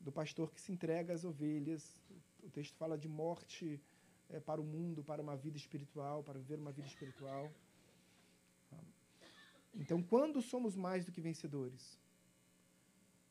do 0.00 0.10
pastor 0.10 0.50
que 0.52 0.60
se 0.60 0.72
entrega 0.72 1.14
às 1.14 1.24
ovelhas. 1.24 1.84
O 2.42 2.50
texto 2.50 2.74
fala 2.76 2.98
de 2.98 3.08
morte 3.08 3.80
é, 4.28 4.40
para 4.40 4.60
o 4.60 4.64
mundo, 4.64 5.04
para 5.04 5.22
uma 5.22 5.36
vida 5.36 5.56
espiritual, 5.56 6.24
para 6.24 6.40
viver 6.40 6.58
uma 6.58 6.72
vida 6.72 6.88
espiritual. 6.88 7.52
Então, 9.74 10.02
quando 10.02 10.42
somos 10.42 10.76
mais 10.76 11.04
do 11.04 11.12
que 11.12 11.20
vencedores? 11.20 11.98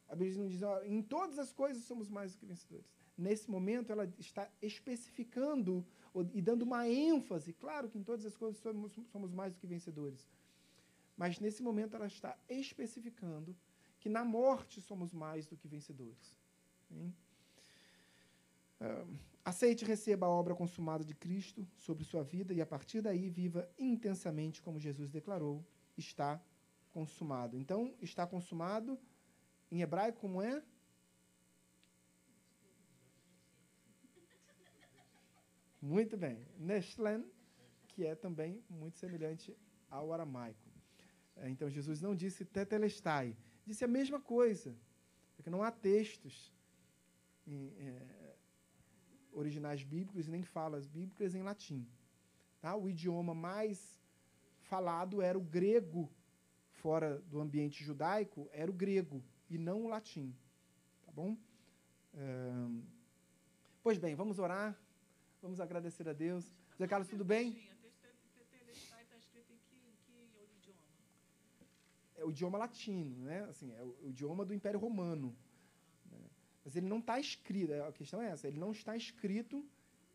A 0.08 0.16
Bíblia 0.16 0.42
não 0.42 0.50
diz, 0.50 0.62
ó, 0.62 0.84
em 0.84 1.02
todas 1.02 1.40
as 1.40 1.54
coisas 1.54 1.84
somos 1.84 2.10
mais 2.10 2.34
do 2.34 2.38
que 2.38 2.46
vencedores. 2.46 2.86
Nesse 3.18 3.50
momento, 3.50 3.92
ela 3.92 4.12
está 4.20 4.50
especificando 4.62 5.86
e 6.34 6.42
dando 6.42 6.64
uma 6.64 6.88
ênfase. 6.88 7.54
Claro 7.54 7.90
que 7.90 7.98
em 7.98 8.04
todas 8.04 8.26
as 8.26 8.36
coisas 8.36 8.62
somos, 8.62 8.92
somos 9.12 9.32
mais 9.32 9.54
do 9.54 9.60
que 9.60 9.68
vencedores. 9.68 10.28
Mas 11.16 11.40
nesse 11.40 11.62
momento, 11.64 11.96
ela 11.96 12.08
está 12.08 12.38
especificando 12.50 13.56
que 14.00 14.10
na 14.10 14.26
morte 14.26 14.82
somos 14.82 15.14
mais 15.14 15.46
do 15.46 15.56
que 15.56 15.68
vencedores. 15.68 16.38
Uh, 18.82 19.18
aceite 19.46 19.84
e 19.84 19.88
receba 19.88 20.26
a 20.26 20.30
obra 20.30 20.56
consumada 20.56 21.06
de 21.06 21.14
Cristo 21.14 21.66
sobre 21.78 22.04
sua 22.04 22.24
vida 22.24 22.54
e, 22.54 22.60
a 22.60 22.66
partir 22.66 23.02
daí, 23.02 23.30
viva 23.30 23.70
intensamente 23.78 24.62
como 24.62 24.80
Jesus 24.80 25.10
declarou: 25.10 25.64
está 25.98 26.42
consumado. 26.92 27.58
Então, 27.58 27.96
está 28.02 28.26
consumado, 28.28 29.00
em 29.72 29.82
hebraico, 29.82 30.20
como 30.20 30.42
é? 30.42 30.62
Muito 35.82 36.16
bem. 36.16 36.46
Nestlen, 36.58 37.26
que 37.88 38.06
é 38.06 38.14
também 38.16 38.64
muito 38.70 38.98
semelhante 38.98 39.58
ao 39.90 40.14
aramaico. 40.14 40.70
É, 41.36 41.50
então, 41.50 41.70
Jesus 41.70 42.02
não 42.02 42.16
disse 42.16 42.46
tetelestai, 42.46 43.36
disse 43.66 43.84
a 43.84 43.88
mesma 43.88 44.20
coisa, 44.20 44.76
porque 45.36 45.50
não 45.50 45.64
há 45.64 45.72
textos 45.72 46.54
em, 47.48 47.74
é, 47.80 48.36
originais 49.32 49.84
bíblicos 49.84 50.28
nem 50.28 50.44
falas 50.44 50.86
bíblicas 50.86 51.34
em 51.34 51.42
latim. 51.42 51.88
Tá? 52.60 52.76
O 52.76 52.88
idioma 52.88 53.34
mais 53.34 53.98
falado 54.72 55.22
era 55.22 55.38
o 55.38 55.42
grego, 55.42 56.10
fora 56.82 57.20
do 57.32 57.42
ambiente 57.42 57.84
judaico, 57.84 58.50
era 58.54 58.72
o 58.72 58.74
grego 58.74 59.22
e 59.50 59.58
não 59.58 59.84
o 59.84 59.90
latim. 59.90 60.34
Tá 61.06 61.12
bom? 61.12 61.36
Pois 63.84 63.98
bem, 63.98 64.16
vamos 64.16 64.40
orar, 64.40 64.80
vamos 65.42 65.60
agradecer 65.60 66.08
a 66.08 66.14
Deus. 66.14 66.56
Zé 66.78 66.88
Carlos, 66.88 67.10
tudo 67.10 67.26
bem? 67.26 67.48
É 72.16 72.24
o 72.24 72.32
idioma 72.32 72.58
latino, 72.58 73.26
né? 73.26 73.44
Assim, 73.50 73.74
é 73.74 73.84
o, 73.84 73.98
o 74.04 74.10
idioma 74.10 74.46
do 74.46 74.54
Império 74.54 74.80
Romano. 74.80 75.36
Mas 76.64 76.78
ele 76.78 76.88
não 76.88 77.00
está 77.00 77.20
escrito, 77.20 77.74
a 77.74 77.92
questão 77.92 78.22
é 78.22 78.30
essa, 78.30 78.48
ele 78.48 78.60
não 78.60 78.72
está 78.72 78.96
escrito 78.96 79.68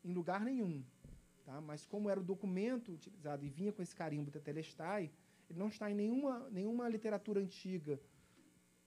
em 0.02 0.14
lugar 0.14 0.40
nenhum. 0.40 0.82
Tá? 1.46 1.60
Mas 1.60 1.86
como 1.86 2.10
era 2.10 2.18
o 2.18 2.24
documento 2.24 2.92
utilizado 2.92 3.44
e 3.44 3.48
vinha 3.48 3.72
com 3.72 3.80
esse 3.80 3.94
carimbo 3.94 4.32
da 4.32 4.40
Telestai, 4.40 5.12
ele 5.48 5.58
não 5.60 5.68
está 5.68 5.88
em 5.88 5.94
nenhuma, 5.94 6.50
nenhuma 6.50 6.88
literatura 6.88 7.40
antiga. 7.40 8.00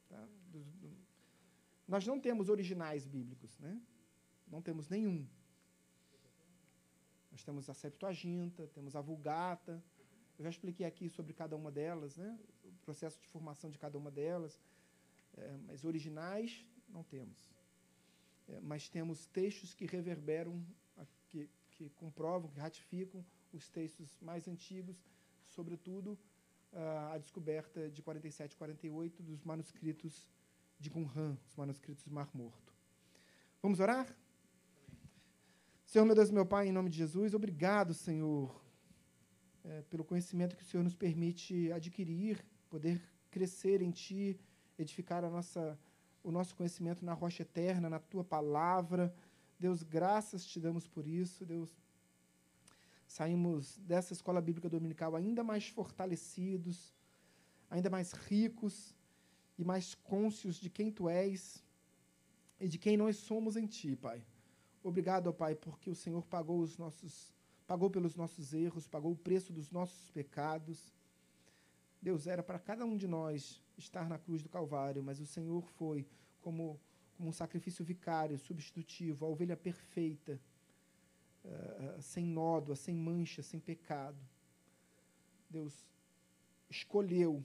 Tá? 0.10 0.28
Do, 0.51 0.60
do, 0.60 0.97
nós 1.88 2.05
não 2.05 2.20
temos 2.20 2.49
originais 2.49 3.05
bíblicos, 3.05 3.57
né? 3.60 3.82
não 4.45 4.62
temos 4.62 4.89
nenhum. 4.89 5.26
Nós 7.32 7.45
temos 7.45 7.70
a 7.70 7.74
Septuaginta, 7.74 8.68
temos 8.68 8.93
a 8.93 8.99
Vulgata. 8.99 9.82
Eu 10.38 10.43
já 10.43 10.49
expliquei 10.49 10.86
aqui 10.86 11.07
sobre 11.07 11.34
cada 11.34 11.55
uma 11.55 11.72
delas, 11.72 12.18
né? 12.18 12.38
o 12.66 12.74
processo 12.82 13.22
de 13.22 13.28
formação 13.30 13.70
de 13.70 13.80
cada 13.80 13.97
uma 13.97 14.12
delas. 14.12 14.60
É, 15.38 15.57
mas 15.66 15.86
originais 15.86 16.66
não 16.89 17.03
temos. 17.03 17.49
É, 18.49 18.60
mas 18.60 18.89
temos 18.89 19.28
textos 19.28 19.74
que 19.74 19.86
reverberam, 19.86 20.62
que, 21.80 21.89
comprovam, 21.91 22.49
que 22.49 22.59
ratificam 22.59 23.25
os 23.53 23.69
textos 23.69 24.19
mais 24.21 24.47
antigos, 24.49 24.97
sobretudo 25.45 26.19
a 27.13 27.17
descoberta 27.17 27.89
de 27.89 28.01
47 28.01 28.51
e 28.51 28.57
48 28.57 29.23
dos 29.23 29.43
manuscritos 29.43 30.27
de 30.77 30.89
Qumran, 30.89 31.38
os 31.47 31.55
manuscritos 31.55 32.03
do 32.03 32.13
Mar 32.13 32.30
Morto. 32.34 32.73
Vamos 33.61 33.80
orar? 33.80 34.13
Senhor, 35.86 36.05
meu 36.05 36.13
Deus, 36.13 36.30
meu 36.30 36.45
Pai, 36.45 36.67
em 36.67 36.71
nome 36.71 36.89
de 36.89 36.97
Jesus, 36.97 37.34
obrigado, 37.34 37.93
Senhor, 37.93 38.61
é, 39.63 39.82
pelo 39.84 40.03
conhecimento 40.03 40.55
que 40.55 40.61
o 40.61 40.65
Senhor 40.65 40.84
nos 40.84 40.95
permite 40.95 41.71
adquirir, 41.71 42.45
poder 42.69 43.01
crescer 43.32 43.82
em 43.82 43.89
Ti, 43.89 44.39
edificar 44.77 45.23
a 45.23 45.30
nossa 45.30 45.80
o 46.21 46.32
nosso 46.32 46.53
conhecimento 46.55 47.03
na 47.03 47.13
rocha 47.13 47.43
eterna, 47.43 47.89
na 47.89 47.97
tua 47.97 48.23
palavra. 48.23 49.13
Deus, 49.60 49.84
graças 49.84 50.45
te 50.45 50.60
damos 50.60 50.88
por 50.88 51.05
isso. 51.05 51.45
Deus, 51.45 51.70
saímos 53.07 53.78
dessa 53.80 54.14
escola 54.14 54.41
bíblica 54.41 54.70
dominical 54.70 55.16
ainda 55.16 55.43
mais 55.43 55.68
fortalecidos, 55.68 56.93
ainda 57.70 57.89
mais 57.89 58.14
ricos 58.14 58.95
e 59.57 59.64
mais 59.64 59.93
cônscios 59.93 60.55
de 60.55 60.70
quem 60.70 60.91
tu 60.91 61.10
és 61.10 61.64
e 62.60 62.68
de 62.68 62.78
quem 62.78 62.95
nós 62.95 63.18
somos 63.18 63.55
em 63.55 63.68
ti, 63.68 63.95
Pai. 63.95 64.24
Obrigado, 64.82 65.28
ó 65.28 65.34
Pai, 65.34 65.55
porque 65.55 65.89
o 65.89 65.95
Senhor 65.95 66.26
pagou 66.26 66.60
os 66.62 66.78
nossos 66.78 67.34
pagou 67.70 67.88
pelos 67.88 68.16
nossos 68.16 68.51
erros, 68.51 68.88
pagou 68.88 69.12
o 69.12 69.16
preço 69.16 69.53
dos 69.53 69.70
nossos 69.70 70.10
pecados. 70.10 70.91
Deus 72.01 72.26
era 72.26 72.41
para 72.41 72.57
cada 72.57 72.84
um 72.84 72.97
de 72.97 73.07
nós 73.07 73.62
estar 73.78 74.10
na 74.10 74.18
cruz 74.18 74.41
do 74.41 74.49
Calvário, 74.49 75.03
mas 75.03 75.20
o 75.20 75.26
Senhor 75.28 75.64
foi 75.78 76.07
como, 76.41 76.80
como 77.20 77.32
um 77.32 77.34
sacrifício 77.34 77.84
vicário, 77.84 78.39
substitutivo, 78.39 79.26
a 79.26 79.28
ovelha 79.28 79.57
perfeita, 79.57 80.39
uh, 81.43 82.01
sem 82.01 82.26
nódoa, 82.26 82.78
sem 82.78 82.95
mancha, 82.95 83.43
sem 83.43 83.59
pecado. 83.59 84.17
Deus 85.49 85.86
escolheu 86.70 87.43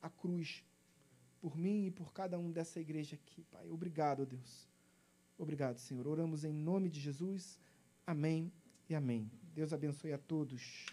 a 0.00 0.08
cruz 0.08 0.64
por 1.40 1.56
mim 1.56 1.86
e 1.86 1.90
por 1.90 2.12
cada 2.12 2.38
um 2.38 2.52
dessa 2.52 2.78
igreja 2.78 3.16
aqui, 3.16 3.42
Pai. 3.50 3.68
Obrigado, 3.68 4.24
Deus. 4.24 4.68
Obrigado, 5.36 5.78
Senhor. 5.78 6.06
Oramos 6.06 6.44
em 6.44 6.52
nome 6.52 6.88
de 6.88 7.00
Jesus. 7.00 7.58
Amém 8.06 8.52
e 8.88 8.94
amém. 8.94 9.28
Deus 9.52 9.72
abençoe 9.72 10.12
a 10.12 10.18
todos. 10.18 10.86